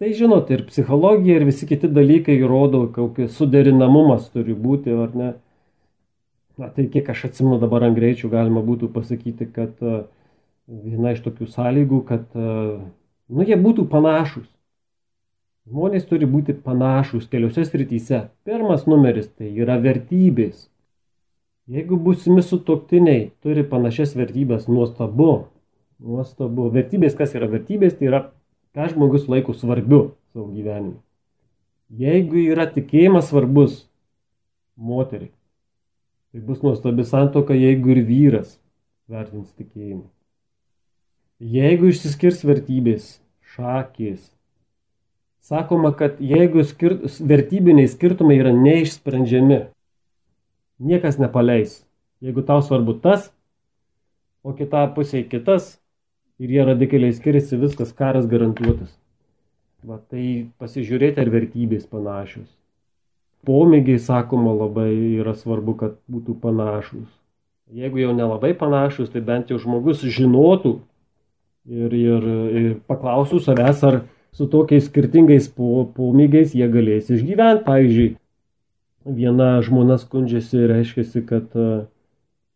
tai 0.00 0.10
žinot, 0.18 0.50
ir 0.50 0.64
psichologija, 0.66 1.38
ir 1.38 1.46
visi 1.46 1.68
kiti 1.68 1.90
dalykai 1.90 2.40
rodo, 2.42 2.86
kokias 2.94 3.36
suderinamumas 3.38 4.26
turi 4.34 4.56
būti, 4.56 4.94
ar 5.04 5.14
ne. 5.14 5.30
Na, 6.60 6.68
tai 6.74 6.88
kiek 6.92 7.06
aš 7.08 7.28
atsimenu 7.30 7.60
dabar 7.62 7.86
ant 7.86 7.96
greičių 7.96 8.28
galima 8.32 8.60
būtų 8.66 8.90
pasakyti, 8.92 9.46
kad 9.54 9.78
e, 9.80 10.02
viena 10.68 11.14
iš 11.14 11.22
tokių 11.24 11.46
sąlygų, 11.48 12.00
kad, 12.08 12.26
e, 12.34 12.80
nu, 13.30 13.46
jie 13.46 13.56
būtų 13.56 13.86
panašus. 13.92 14.48
Žmonės 15.70 16.08
turi 16.10 16.26
būti 16.26 16.56
panašus 16.66 17.30
keliose 17.30 17.62
srityse. 17.68 18.24
Pirmas 18.44 18.84
numeris 18.90 19.30
tai 19.30 19.52
yra 19.54 19.78
vertybės. 19.80 20.66
Jeigu 21.70 21.94
būsimi 22.02 22.42
sutoktiniai 22.42 23.30
turi 23.44 23.62
panašias 23.62 24.16
vertybės, 24.18 24.66
nuostabu. 24.66 25.46
Nuostabu. 26.00 26.70
Vertybės, 26.72 27.16
kas 27.18 27.34
yra 27.36 27.48
vertybės, 27.50 27.98
tai 27.98 28.08
yra, 28.08 28.22
ką 28.76 28.88
žmogus 28.94 29.28
laiko 29.28 29.52
svarbiu 29.56 30.14
savo 30.32 30.48
gyvenime. 30.54 30.96
Jeigu 31.90 32.40
yra 32.52 32.68
tikėjimas 32.70 33.28
svarbus 33.28 33.82
moteriai, 34.80 35.32
Tai 36.32 36.40
bus 36.40 36.60
nuostabi 36.62 37.02
santoka, 37.02 37.54
jeigu 37.58 37.90
ir 37.90 38.04
vyras 38.06 38.52
vertins 39.10 39.50
tikėjimą. 39.58 40.04
Jeigu 41.42 41.88
išsiskirs 41.90 42.44
vertybės, 42.46 43.16
šakės, 43.56 44.20
sakoma, 45.42 45.90
kad 45.90 46.20
jeigu 46.22 46.62
skir 46.68 47.00
vertybiniai 47.18 47.90
skirtumai 47.90 48.36
yra 48.38 48.52
neišsprendžiami, 48.54 49.58
niekas 50.78 51.18
nepaleis. 51.18 51.80
Jeigu 52.22 52.46
tau 52.46 52.62
svarbu 52.62 52.94
tas, 53.02 53.32
o 54.46 54.54
kita 54.54 54.84
pusė 54.94 55.24
kitas 55.26 55.79
ir 56.40 56.54
jie 56.56 56.64
radikaliai 56.66 57.16
skiriasi, 57.16 57.60
viskas 57.60 57.92
karas 57.96 58.28
garantuotas. 58.30 58.94
Va, 59.84 60.00
tai 60.12 60.48
pasižiūrėti, 60.60 61.20
ar 61.22 61.30
vertybės 61.32 61.86
panašios 61.88 62.48
pomėgiai, 63.46 64.00
sakoma, 64.02 64.52
labai 64.54 64.92
yra 65.20 65.34
svarbu, 65.36 65.76
kad 65.80 65.98
būtų 66.10 66.36
panašus. 66.42 67.08
Jeigu 67.70 68.02
jau 68.02 68.14
nelabai 68.16 68.52
panašus, 68.58 69.10
tai 69.12 69.22
bent 69.24 69.50
jau 69.50 69.60
žmogus 69.62 70.02
žinotų 70.02 70.80
ir, 71.70 71.94
ir, 71.94 72.26
ir 72.60 72.72
paklausų 72.90 73.40
savęs, 73.44 73.84
ar 73.86 74.00
su 74.34 74.48
tokiais 74.50 74.88
skirtingais 74.88 75.48
pomėgiais 75.54 76.56
jie 76.56 76.66
galės 76.70 77.12
išgyventi. 77.14 77.64
Pavyzdžiui, 77.68 78.08
viena 79.06 79.52
žmona 79.64 80.00
skundžiasi, 80.02 80.66
reiškia, 80.70 81.22
kad 81.28 81.54
e, 81.54 81.68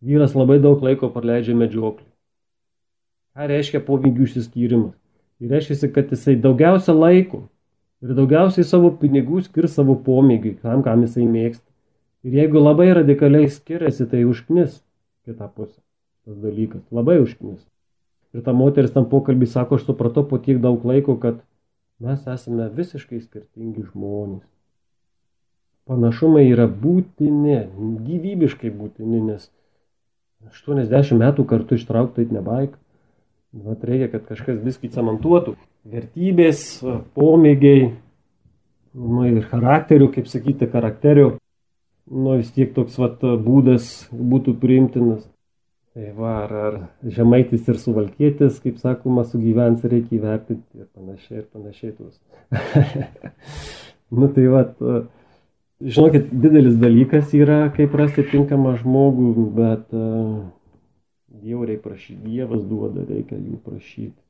vyras 0.05 0.35
labai 0.37 0.59
daug 0.63 0.83
laiko 0.83 1.13
praleidžia 1.15 1.55
medžioklį. 1.59 2.09
Ką 3.35 3.49
reiškia 3.51 3.81
pomėgių 3.83 4.29
išsiskyrimas? 4.29 4.95
Tai 5.41 5.51
reiškia, 5.51 5.91
kad 5.95 6.13
jisai 6.15 6.37
daugiausia 6.39 6.95
laiko 6.95 7.49
ir 8.05 8.15
daugiausiai 8.15 8.67
savo 8.69 8.93
pinigų 9.01 9.43
skirs 9.47 9.75
savo 9.79 9.97
pomėgiui, 10.07 10.59
tam, 10.63 10.85
kam 10.87 11.03
jisai 11.03 11.27
mėgsta. 11.27 11.67
Ir 12.25 12.39
jeigu 12.39 12.63
labai 12.63 12.93
radikaliai 12.97 13.51
skiriasi, 13.53 14.07
tai 14.09 14.23
užknis 14.29 14.79
kitą 15.27 15.49
pusę. 15.51 15.81
Tas 16.25 16.39
dalykas 16.41 16.85
labai 16.95 17.19
užknis. 17.21 17.65
Ir 18.35 18.45
ta 18.47 18.55
moteris 18.57 18.95
tam 18.95 19.09
pokalbį 19.11 19.49
sako, 19.51 19.77
aš 19.79 19.89
supratau 19.89 20.25
po 20.29 20.39
tiek 20.43 20.61
daug 20.63 20.85
laiko, 20.89 21.19
kad 21.21 21.43
mes 22.03 22.23
esame 22.31 22.71
visiškai 22.73 23.21
skirtingi 23.21 23.85
žmonės. 23.91 24.47
Panašumai 25.85 26.47
yra 26.49 26.65
būtini, 26.65 27.59
gyvybiškai 28.07 28.73
būtini, 28.73 29.21
nes 29.27 29.51
80 30.49 31.21
metų 31.21 31.45
kartu 31.51 31.77
ištraukti 31.77 32.25
tai 32.25 32.39
nebaik. 32.39 32.79
Vat 33.55 33.85
reikia, 33.87 34.09
kad 34.11 34.25
kažkas 34.27 34.59
viskį 34.65 34.89
cementuotų. 34.97 35.53
Vertybės, 35.87 36.65
pomėgiai, 37.15 37.93
nu 38.99 39.27
ir 39.29 39.45
charakterių, 39.47 40.09
kaip 40.17 40.27
sakyti, 40.31 40.67
charakterių, 40.73 41.29
nu 42.11 42.35
vis 42.41 42.51
tiek 42.57 42.73
toks 42.75 42.99
vat 42.99 43.23
būdas 43.23 43.93
būtų 44.11 44.57
priimtinas. 44.59 45.23
Tai 45.95 46.09
va, 46.17 46.33
ar, 46.43 46.55
ar 46.67 46.79
žemaitis 47.15 47.69
ir 47.71 47.79
suvalkėtis, 47.79 48.59
kaip 48.65 48.81
sakoma, 48.83 49.23
sugyvens 49.31 49.85
reikia 49.87 50.17
įvertinti 50.19 50.81
ir 50.81 50.89
panašiai, 50.91 51.45
ir 51.45 51.47
panašiai 51.55 51.95
tuos. 51.95 52.19
nu 54.19 54.33
tai 54.35 54.49
va, 54.51 54.65
žinokit, 55.79 56.35
didelis 56.35 56.75
dalykas 56.83 57.31
yra, 57.39 57.61
kaip 57.77 57.95
rasti 58.03 58.27
tinkamą 58.33 58.75
žmogų, 58.81 59.47
bet 59.55 59.95
uh, 59.95 60.43
Reikia 61.43 61.81
prašyti, 61.83 62.21
Dievas 62.29 62.63
duoda, 62.63 63.03
reikia 63.09 63.37
jų 63.39 63.59
prašyti. 63.65 64.21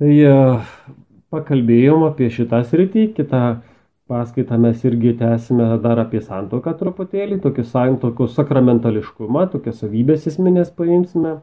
Tai 0.00 0.10
e, 0.10 0.32
pakalbėjom 1.30 2.06
apie 2.08 2.30
šitą 2.32 2.62
sritį, 2.66 3.12
kitą 3.16 3.42
paskaitą 4.10 4.58
mes 4.58 4.82
irgi 4.88 5.12
tęsime 5.20 5.68
dar 5.84 6.00
apie 6.02 6.22
santoką 6.24 6.74
truputėlį, 6.80 7.38
tokį 7.44 7.64
santokos 7.68 8.34
sakramentališkumą, 8.38 9.46
tokias 9.52 9.78
savybės 9.84 10.26
esminės 10.32 10.72
paimsime. 10.74 11.38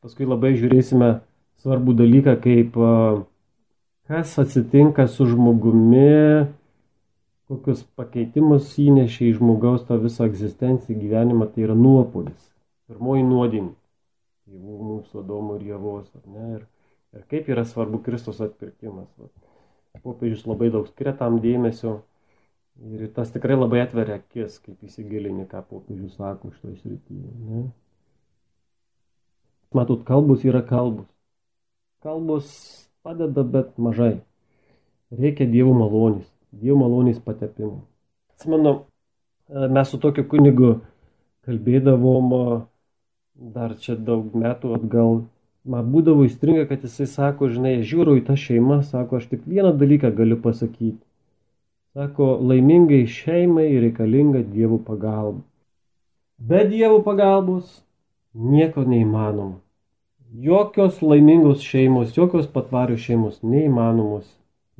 Paskui 0.00 0.24
labai 0.24 0.54
žiūrėsime 0.56 1.18
svarbų 1.60 1.98
dalyką, 2.00 2.38
kaip 2.40 2.78
e, 2.80 2.94
kas 4.08 4.38
atsitinka 4.40 5.04
su 5.10 5.28
žmogumi, 5.28 6.46
kokius 7.50 7.84
pakeitimus 7.98 8.72
įnešė 8.80 9.28
į 9.28 9.34
žmogaus 9.42 9.84
tą 9.84 10.00
visą 10.00 10.30
egzistenciją 10.30 10.96
gyvenimą, 10.96 11.50
tai 11.52 11.68
yra 11.68 11.76
nuopolis 11.76 12.49
pirmoji 12.90 13.24
nuodėmė. 13.26 13.74
Tėvų 14.50 14.76
mūsų 14.88 15.22
Adomo 15.22 15.56
ir 15.60 15.66
ne? 16.26 16.46
Ir, 16.56 16.62
ir 17.14 17.26
kaip 17.30 17.50
yra 17.52 17.62
svarbu 17.64 18.02
Kristus 18.02 18.40
atpirkimas. 18.42 19.10
Popiežius 20.02 20.46
labai 20.46 20.70
daug 20.74 20.88
skiria 20.88 21.12
tam 21.18 21.38
dėmesio 21.42 22.00
ir 22.80 23.10
tas 23.14 23.30
tikrai 23.30 23.58
labai 23.58 23.82
atveria 23.84 24.18
akis, 24.18 24.58
kaip 24.64 24.82
įsigilini, 24.86 25.46
ką 25.50 25.62
popiežius 25.68 26.16
sako 26.18 26.50
to 26.50 26.74
srityje. 26.74 27.62
Matot, 29.76 30.02
kalbos 30.06 30.42
yra 30.46 30.62
kalbos. 30.66 31.06
Kalbos 32.02 32.48
padeda, 33.06 33.44
bet 33.44 33.76
mažai. 33.78 34.20
Reikia 35.14 35.46
Dievo 35.50 35.74
malonės, 35.76 36.26
Dievo 36.50 36.80
malonės 36.80 37.20
patepimo. 37.22 37.84
Atsimenu, 38.34 38.86
mes 39.50 39.90
su 39.90 39.98
tokiu 40.00 40.24
kunigu 40.30 40.78
kalbėdavom 41.46 42.34
dar 43.40 43.72
čia 43.80 43.96
daug 43.96 44.34
metų 44.36 44.74
atgal, 44.76 45.22
man 45.64 45.86
būdavo 45.92 46.26
įstringa, 46.28 46.66
kad 46.68 46.84
jisai 46.84 47.06
sako, 47.08 47.48
žinai, 47.52 47.78
žiūriu 47.86 48.18
į 48.20 48.26
tą 48.28 48.36
šeimą, 48.38 48.82
sako, 48.86 49.20
aš 49.20 49.30
tik 49.32 49.46
vieną 49.48 49.72
dalyką 49.80 50.12
galiu 50.16 50.36
pasakyti. 50.44 51.00
Sako, 51.96 52.36
laimingai 52.46 53.02
šeimai 53.10 53.70
reikalinga 53.82 54.44
dievų 54.52 54.78
pagalba. 54.86 55.40
Be 56.38 56.62
dievų 56.68 57.00
pagalbos 57.04 57.80
nieko 58.34 58.84
neįmanoma. 58.86 59.58
Jokios 60.30 61.00
laimingos 61.02 61.64
šeimos, 61.66 62.12
jokios 62.14 62.46
patvarios 62.52 63.02
šeimos 63.02 63.40
neįmanomos. 63.42 64.28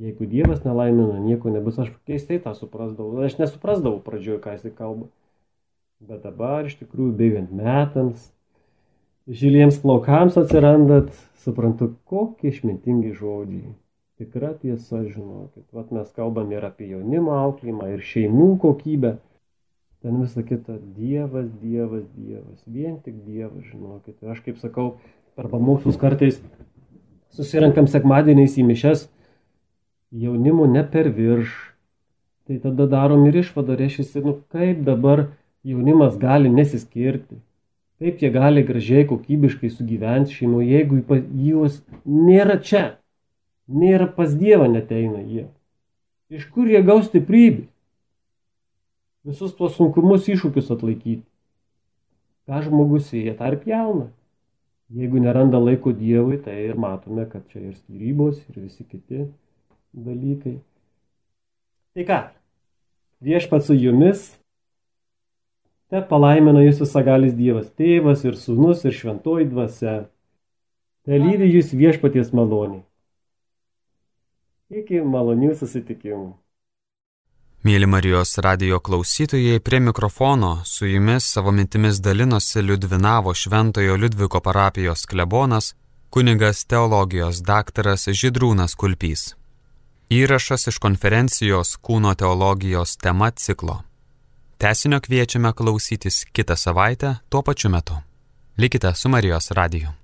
Jeigu 0.01 0.25
Dievas 0.25 0.63
nelaimina, 0.65 1.19
nieko 1.21 1.51
nebus. 1.53 1.75
Aš 1.77 1.91
keistai 2.09 2.39
tą 2.41 2.55
suprasdavau. 2.57 3.19
Aš 3.21 3.35
nesuprasdavau 3.37 3.99
pradžioje, 4.01 4.39
ką 4.41 4.55
jisai 4.55 4.71
kalba. 4.73 5.09
Bet 6.01 6.23
dabar 6.25 6.65
iš 6.65 6.79
tikrųjų 6.79 7.11
bėgant 7.19 7.51
metams, 7.53 8.31
žiliems 9.27 9.79
plaukams 9.81 10.37
atsirandat, 10.39 11.11
suprantu, 11.43 11.93
kokie 12.09 12.51
išmintingi 12.51 13.13
žodžiai. 13.17 13.73
Tikra 14.21 14.53
tiesa, 14.61 15.01
žinokit. 15.07 15.65
Vat 15.73 15.89
mes 15.93 16.09
kalbam 16.13 16.51
ir 16.53 16.65
apie 16.65 16.91
jaunimo 16.91 17.33
auklymą, 17.41 17.89
ir 17.95 18.03
šeimų 18.05 18.51
kokybę. 18.61 19.15
Ten 20.01 20.19
visą 20.21 20.43
kitą 20.45 20.77
Dievas, 20.97 21.47
Dievas, 21.61 22.05
Dievas. 22.17 22.61
Vien 22.65 22.99
tik 23.01 23.23
Dievas, 23.25 23.65
žinokit. 23.69 24.17
Ir 24.21 24.33
aš 24.33 24.43
kaip 24.45 24.61
sakau, 24.61 24.95
per 25.37 25.49
pamokslus 25.49 25.97
kartais 26.01 26.37
susirenkam 27.33 27.89
sekmadieniais 27.89 28.57
į 28.59 28.67
mišes 28.67 29.07
jaunimo 30.11 30.65
ne 30.65 30.83
per 30.83 31.09
virš. 31.09 31.53
Tai 32.47 32.57
tada 32.59 32.87
darom 32.89 33.25
ir 33.29 33.37
išvadą, 33.43 33.77
reiškia, 33.79 34.23
nu 34.25 34.35
kaip 34.51 34.81
dabar 34.83 35.29
jaunimas 35.63 36.17
gali 36.19 36.49
nesiskirti. 36.49 37.39
Kaip 38.01 38.21
jie 38.23 38.31
gali 38.33 38.63
gražiai, 38.65 39.05
kokybiškai 39.05 39.69
sugyventi 39.69 40.33
šeimoje, 40.33 40.71
jeigu 40.73 41.19
juos 41.45 41.83
nėra 42.05 42.55
čia, 42.57 42.95
nėra 43.69 44.07
pas 44.15 44.33
Dievą 44.33 44.65
neteina 44.71 45.21
jie. 45.21 45.45
Iš 46.33 46.47
kur 46.49 46.65
jie 46.71 46.81
gaus 46.81 47.11
stiprybę? 47.11 47.67
Visus 49.27 49.53
tuos 49.53 49.75
sunkumus 49.77 50.25
iššūkius 50.33 50.71
atlaikyti. 50.73 51.21
Ką 52.49 52.63
žmogus 52.65 53.11
sėja, 53.11 53.35
tą 53.37 53.51
ir 53.53 53.59
pjauna. 53.61 54.07
Jeigu 54.91 55.21
neranda 55.21 55.61
laiko 55.61 55.93
Dievui, 55.93 56.39
tai 56.41 56.57
ir 56.65 56.79
matome, 56.81 57.27
kad 57.29 57.45
čia 57.53 57.61
ir 57.61 57.77
skirybos, 57.77 58.41
ir 58.49 58.63
visi 58.63 58.81
kiti 58.81 59.27
dalykai. 59.93 60.57
Tai 61.93 62.07
ką, 62.09 62.19
viešpat 63.29 63.69
su 63.69 63.77
jumis, 63.77 64.31
te 65.91 66.01
palaimina 66.07 66.63
jūs 66.63 66.79
visagalis 66.85 67.35
Dievas, 67.35 67.67
tėvas 67.75 68.23
ir 68.23 68.37
sūnus 68.39 68.85
ir 68.87 68.95
šventoji 68.95 69.49
dvasia. 69.51 69.95
Te 71.05 71.17
lydi 71.19 71.49
jūs 71.51 71.73
viešpaties 71.75 72.31
maloniai. 72.37 72.85
Iki 74.71 75.01
malonių 75.03 75.51
susitikimų. 75.59 76.29
Mėly 77.67 77.85
Marijos 77.85 78.39
radio 78.41 78.79
klausytojai, 78.81 79.59
prie 79.61 79.81
mikrofono 79.83 80.63
su 80.65 80.87
jumis 80.87 81.27
savo 81.35 81.51
mintimis 81.53 81.99
dalinosi 82.01 82.63
Liudvinavo 82.63 83.35
Šventojo 83.37 83.99
Liudviko 84.01 84.39
parapijos 84.41 85.05
klebonas, 85.05 85.73
kunigas 86.09 86.63
teologijos 86.65 87.43
daktaras 87.45 88.07
Židrūnas 88.07 88.73
Kulpys. 88.79 89.35
Įrašas 90.09 90.71
iš 90.71 90.79
konferencijos 90.81 91.75
Kūno 91.77 92.15
teologijos 92.17 92.97
tema 92.97 93.29
ciklo. 93.31 93.83
Tesinio 94.61 94.99
kviečiame 95.01 95.53
klausytis 95.57 96.25
kitą 96.33 96.55
savaitę 96.55 97.15
tuo 97.29 97.41
pačiu 97.41 97.69
metu. 97.69 97.95
Likite 98.57 98.93
su 98.95 99.09
Marijos 99.09 99.51
radiju. 99.51 100.00